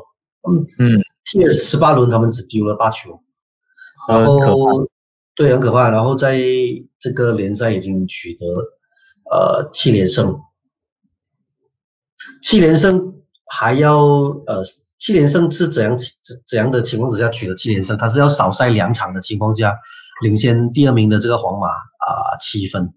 [0.49, 3.23] 嗯嗯，踢了十八轮他们只丢了八球，
[4.09, 4.87] 然后
[5.35, 5.91] 对很可怕。
[5.91, 6.41] 然后在
[6.99, 8.47] 这个联赛已经取得
[9.31, 10.39] 呃七连胜。
[12.41, 13.15] 七连胜
[13.47, 14.01] 还要
[14.47, 14.63] 呃，
[14.99, 17.97] 七连胜是怎样怎怎样的情况之下取得七连胜？
[17.97, 19.77] 他是要少赛两场的情况下，
[20.23, 22.93] 领先第二名的这个皇马啊七分，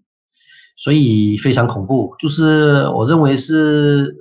[0.76, 2.14] 所以非常恐怖。
[2.18, 4.16] 就是我认为是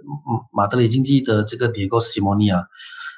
[0.51, 2.67] 马德里竞技的这个迭戈西莫尼亚，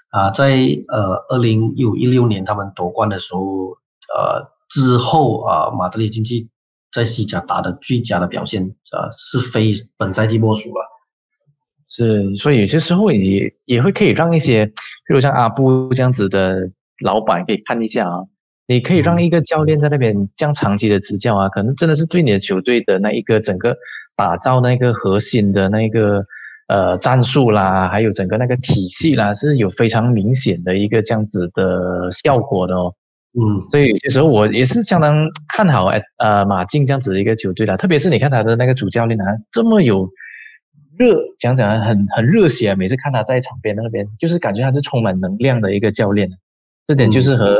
[0.09, 3.71] 啊，在呃二零一五一六年他们夺冠的时候，
[4.15, 6.49] 呃之后啊，马德里竞技
[6.91, 10.81] 在西甲打的最佳的表现啊，是非本赛季莫属了。
[11.89, 14.73] 是，所以有些时候也也会可以让一些，比
[15.13, 16.69] 如像阿布这样子的
[17.03, 18.23] 老板可以看一下啊，
[18.67, 23.77] 你可以让一个教练在那边这样长期的执教啊，可能真的是对你的球队的那一个整个
[24.17, 26.25] 打造那个核心的那个
[26.67, 32.93] 呃战术啦，还有整个那个体系啦，是有非常明显的一个这样子的效果的哦。
[33.33, 40.09] 嗯，所以有些时候我也是相当看好哎呃马竞这样子的一个球队的，特别是你看他的那个主教练啊，这么有。
[40.99, 42.75] 热讲讲很很热血啊！
[42.75, 46.27] 每次看他在场边那边，就是感觉他是充满能量的一个教练。
[46.87, 47.55] 这点就是和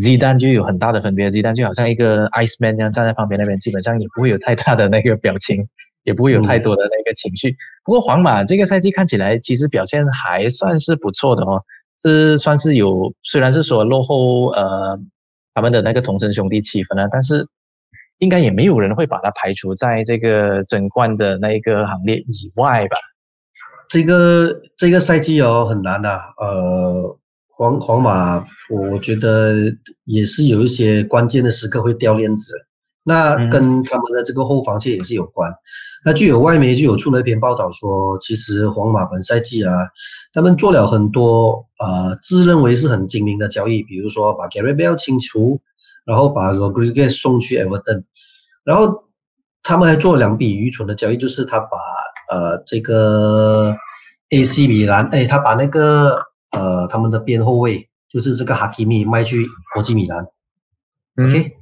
[0.00, 1.28] Z 丹就有很大的分别。
[1.28, 5.66] Z 丹就好像一个 Ice Man 那样站在旁边那边，基本上也不会有太大的那个表情，
[6.08, 7.54] 也不会有太多的那个情绪。
[7.84, 11.62] 不过皇马这个赛季看起来其实表现还算是不错的哦，
[12.02, 14.98] 是算是有，虽然是说落后呃
[15.54, 17.46] 他们的那个同城兄弟七分了，但是。
[18.20, 22.96] 应该也没有人会把它排除在这个争冠的那一个行列以外吧？
[23.88, 29.54] 这个这个赛季哦很难呐，呃，皇皇马我觉得
[30.04, 32.52] 也是有一些关键的时刻会掉链子，
[33.04, 35.48] 那跟他们的这个后防线也是有关。
[36.04, 39.72] 那就有外媒就有出了一篇报道说，其实皇马本赛季啊，
[40.32, 45.60] 他们做了很多呃自认为是很精明的交易，比如说把 Gary Bell 清除。
[46.04, 48.04] 然后把 Rodriguez 送去 Everton，
[48.64, 49.04] 然后
[49.62, 51.76] 他们还做了两笔愚蠢的交易，就是他把
[52.30, 53.76] 呃这个
[54.30, 56.18] AC 米兰，哎，他把那个
[56.52, 60.26] 呃他们的边后卫，就是这个哈基米卖去国际米兰
[61.22, 61.58] ，OK，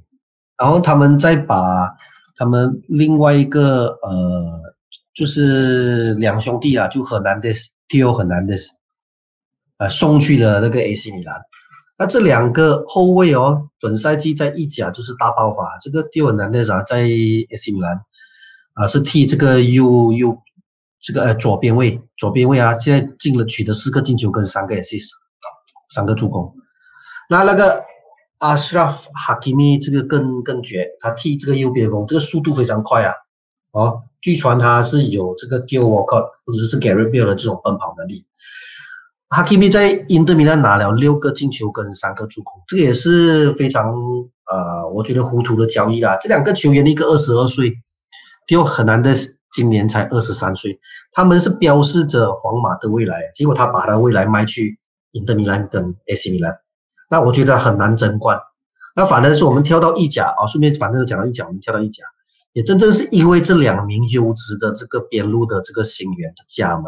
[0.56, 1.90] 然后他们再把
[2.36, 4.74] 他们另外一个呃
[5.14, 7.48] 就是两兄弟啊，就很难的
[7.88, 8.54] Tio 很难的，
[9.78, 11.40] 呃送去了那个 AC 米兰。
[11.98, 15.78] 那这两个后卫哦，本赛季在意甲就是大爆发。
[15.80, 17.98] 这个蒂尔南内啥在 AC 米兰
[18.74, 20.36] 啊，是替这个右右
[21.00, 25.08] 这个呃左边卫左边卫啊，现在进了取得四个进球跟三个 assist，
[25.88, 26.54] 三个助攻。
[27.30, 27.82] 那那个
[28.38, 33.12] 阿什拉夫哈基米这个更更绝，他替这个右边锋，这个速度非常快啊。
[33.72, 38.26] 哦，据传他是有这个 Gil Walcott 或者是 Gary Bell 的这种奔跑能力。
[39.28, 43.92] 哈基米在英德米兰拿了六个进球跟三个助攻，这个也是非常
[44.50, 46.16] 呃，我觉得糊涂的交易啦。
[46.20, 47.74] 这两个球员，一个二十二岁，
[48.48, 49.12] 又很难的，
[49.52, 50.78] 今年才二十三岁，
[51.10, 54.78] 他们是标示着皇马的未来，结果他把他的未来卖去
[55.10, 56.56] 英德米兰跟 AC 米兰，
[57.08, 58.38] 那我觉得很难争冠。
[58.94, 62.02] 那反正是我们跳到意甲啊，顺便反正就讲到意甲，我们跳到意甲，
[62.52, 66.84] 也真正是因为这两名优质的这个边路的这个新援的加盟。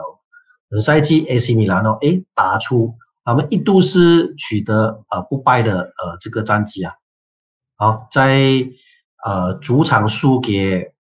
[0.70, 2.94] 本赛季 AC 米兰哦，哎，打出
[3.24, 6.92] 他们一度是取得呃不败的呃这个战绩啊，
[7.76, 8.66] 好，在
[9.24, 10.92] 呃主场输给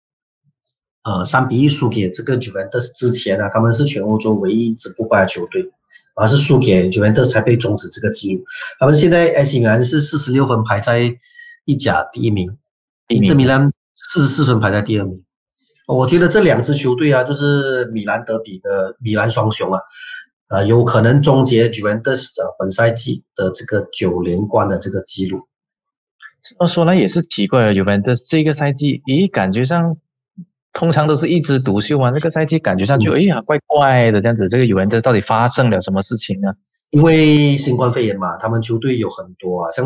[1.04, 5.72] 呃三比一输给这个 Juventus 之前呢，他们是全欧洲唯一一支不败的球队，
[6.18, 8.44] 而是输给 Juventus 才被终止这个记录。
[8.80, 11.16] 他们现在 AC 米兰是四十六分排在
[11.66, 12.58] 意甲第一名，
[13.08, 15.24] 英德米兰四十四分排在第二名。
[15.88, 19.80] 我觉得这两支球队啊，就是米兰德比的米兰双雄啊，
[20.50, 25.48] 呃，有可能终结 Juventus 本赛季的这个九连冠的这个记录。
[26.60, 29.98] 说说来也是奇怪啊，Juventus 这个赛季，咦，感觉上
[30.78, 34.48] 通常都是一枝独秀啊，这个赛季感觉上就哎呀怪怪的这样子。
[34.48, 36.54] 这个 Juventus 到底发生了什么事情呢？
[36.92, 39.86] 因为新冠肺炎嘛，他们球队有很多啊，像。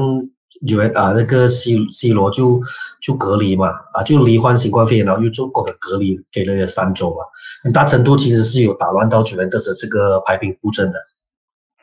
[0.67, 2.61] 尤文啊，那个 C C 罗就
[3.01, 7.23] 就隔离嘛，啊，就罹患新冠肺炎，然后又做过的隔离，给了三周嘛，
[7.63, 10.99] 很大程度其实是有打乱到球员的这个排兵布阵的。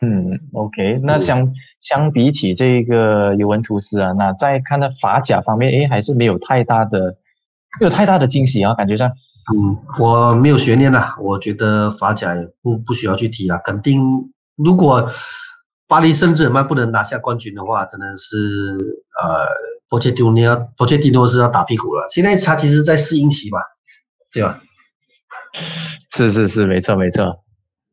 [0.00, 7.16] 嗯，OK，那相相比起这个尤文图斯啊，那在看到法甲方面，诶，还是没有太大的，
[7.80, 9.08] 没有太大的惊喜啊，感觉上。
[9.08, 14.02] 嗯，我没有悬念了，我觉得法甲也不不需要去提啊，肯定
[14.56, 15.10] 如果。
[15.90, 18.36] 巴黎圣日耳曼不能拿下冠军的话，真的是
[19.18, 19.48] 呃，
[19.88, 22.06] 波切蒂诺要波切蒂诺是要打屁股了。
[22.10, 23.58] 现在他其实，在适应期嘛，
[24.30, 24.60] 对吧？
[26.14, 27.42] 是是是，没错没错。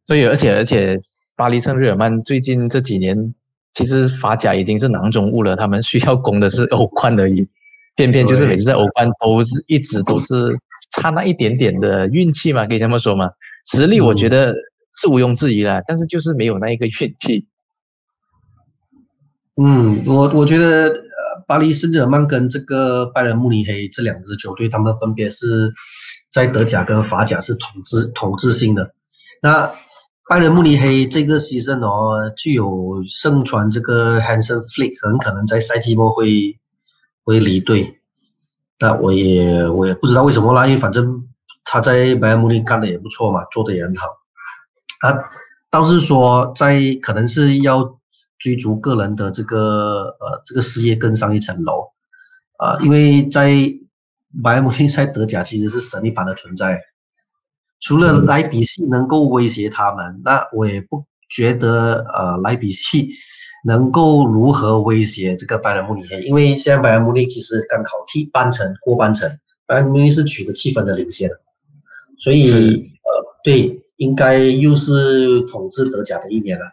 [0.06, 1.00] 所以，而且而且，
[1.38, 3.34] 巴黎圣日耳曼最近这几年，
[3.74, 5.56] 其实法甲已经是囊中物了。
[5.56, 7.48] 他们需要攻的是欧冠而已，
[7.96, 10.58] 偏偏就是每次在欧冠都是一直都是
[10.92, 13.30] 差那一点点的运气嘛，可以这么说嘛。
[13.72, 14.54] 实力我觉得
[14.94, 17.48] 是毋庸置疑了，但是就是没有那一个运气。
[19.58, 25.74] 嗯，我我觉得呃，巴黎圣日耳曼跟这个拜仁慕尼黑这两支球队，他们分别是
[26.30, 28.94] 在德甲跟法甲是统治统治性的。
[29.42, 29.74] 那
[30.30, 36.58] 拜仁慕尼黑这个牺牲哦，具有盛传这个 Hansen Flick 很可能在赛季末会
[37.26, 38.00] 会离队，
[38.80, 41.28] 那我也我也不知道为什么啦，因为反正
[41.66, 44.08] 他在拜仁慕尼干的也不错嘛，做的也很好，
[45.02, 45.26] 啊，
[45.70, 48.00] 倒是说在可能是要
[48.38, 51.90] 追逐个人的这个呃这个事业更上一层楼，
[52.58, 53.52] 啊，因为在
[54.44, 56.80] 拜仁慕尼在德甲其实是神一般的存在。
[57.82, 63.10] 除了莱比锡能够威胁他们，那我也不觉得呃莱比锡
[63.68, 69.28] 能够如何威胁这个拜仁慕尼黑，因为现在拜仁慕尼其实刚好踢半程过半程，
[69.66, 71.30] 拜仁慕尼是取得七分的领先，
[72.20, 76.66] 所以呃对，应该又是统治德甲的一年了，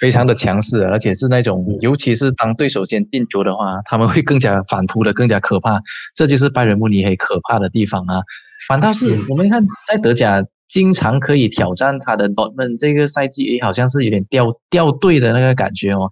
[0.00, 5.82] 非常的强势，而且是那种，尤其是当对手先进球的话，他们会更加反扑的更加可怕，
[6.14, 8.22] 这就是拜仁慕尼黑可怕的地方啊。
[8.66, 10.42] 反倒是我们看，在德甲
[10.74, 16.10] 经常可以挑战他的 Dortmund，这个赛季好像是有点掉掉队的那个感觉哦。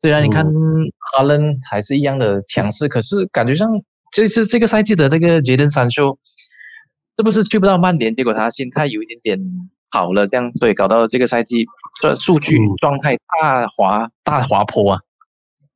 [0.00, 3.68] 虽然你看哈伦还是一样的强势，可是感觉上
[4.12, 6.16] 这次这个赛季的那个杰登三秀，
[7.16, 8.14] 是不是去不到曼联？
[8.14, 9.40] 结果他心态有一点点
[9.90, 11.66] 好了，这样所以搞到这个赛季
[12.00, 15.00] 的数据状态大滑大滑坡啊。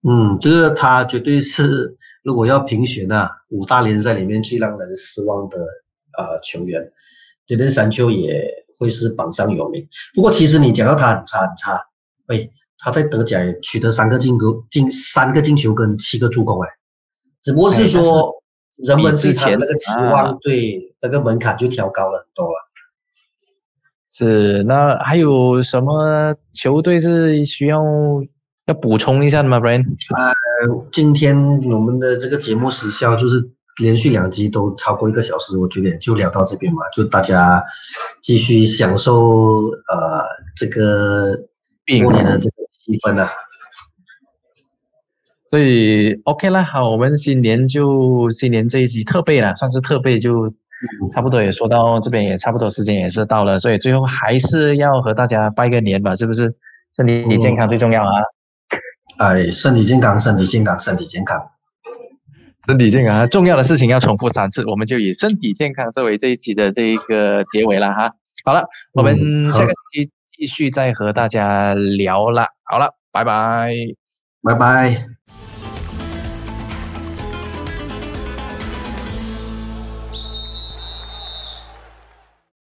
[0.09, 5.59] 嗯，这个他绝对是如果要评选啊，五大联赛里面最让人失望的。
[6.19, 6.83] 呃，球员，
[7.51, 8.49] 杰登山丘也
[8.79, 9.85] 会是榜上有名。
[10.15, 11.85] 不过，其实你讲到他很差很差，
[12.29, 12.49] 喂，
[12.79, 16.69] 他在德甲也取得三个进球，进三个进球跟七个助攻，哎，
[17.43, 18.33] 只不过是说
[18.77, 22.53] 人们对他那个期望，对那个门槛就调高了很多了。
[24.13, 27.83] 是，那还有什么球队是需要
[28.67, 29.83] 要补充一下的吗，Brian？
[29.83, 31.37] 呃，今天
[31.69, 33.51] 我们的这个节目时效就是。
[33.83, 37.63] 连续两集都超过一个小时，我觉得就聊到这边嘛，就大家
[38.21, 40.23] 继续享受呃
[40.57, 41.35] 这个
[42.03, 43.31] 过年的这个气氛啊。
[45.51, 50.49] 所以 OK 啦，好，我们新年就新年这一集特备了，算是特备，就
[51.13, 56.55] 差不多也说到这边，也差不多时间也是到了，所以最后还是要和大家拜个年吧，是不是？
[56.97, 58.11] 身体健康最重要啊！
[59.19, 61.41] 哎，身体健康，身体健康，身体健康。
[62.67, 68.13] 身体健康，重要的事情要重复三次，我们就以身体健康作为这一期的这一个结尾了哈。
[68.45, 69.17] 好了，我们
[69.53, 72.47] 下个星期继续再和大家聊了。
[72.65, 73.73] 好了，拜拜，
[74.43, 75.20] 拜拜。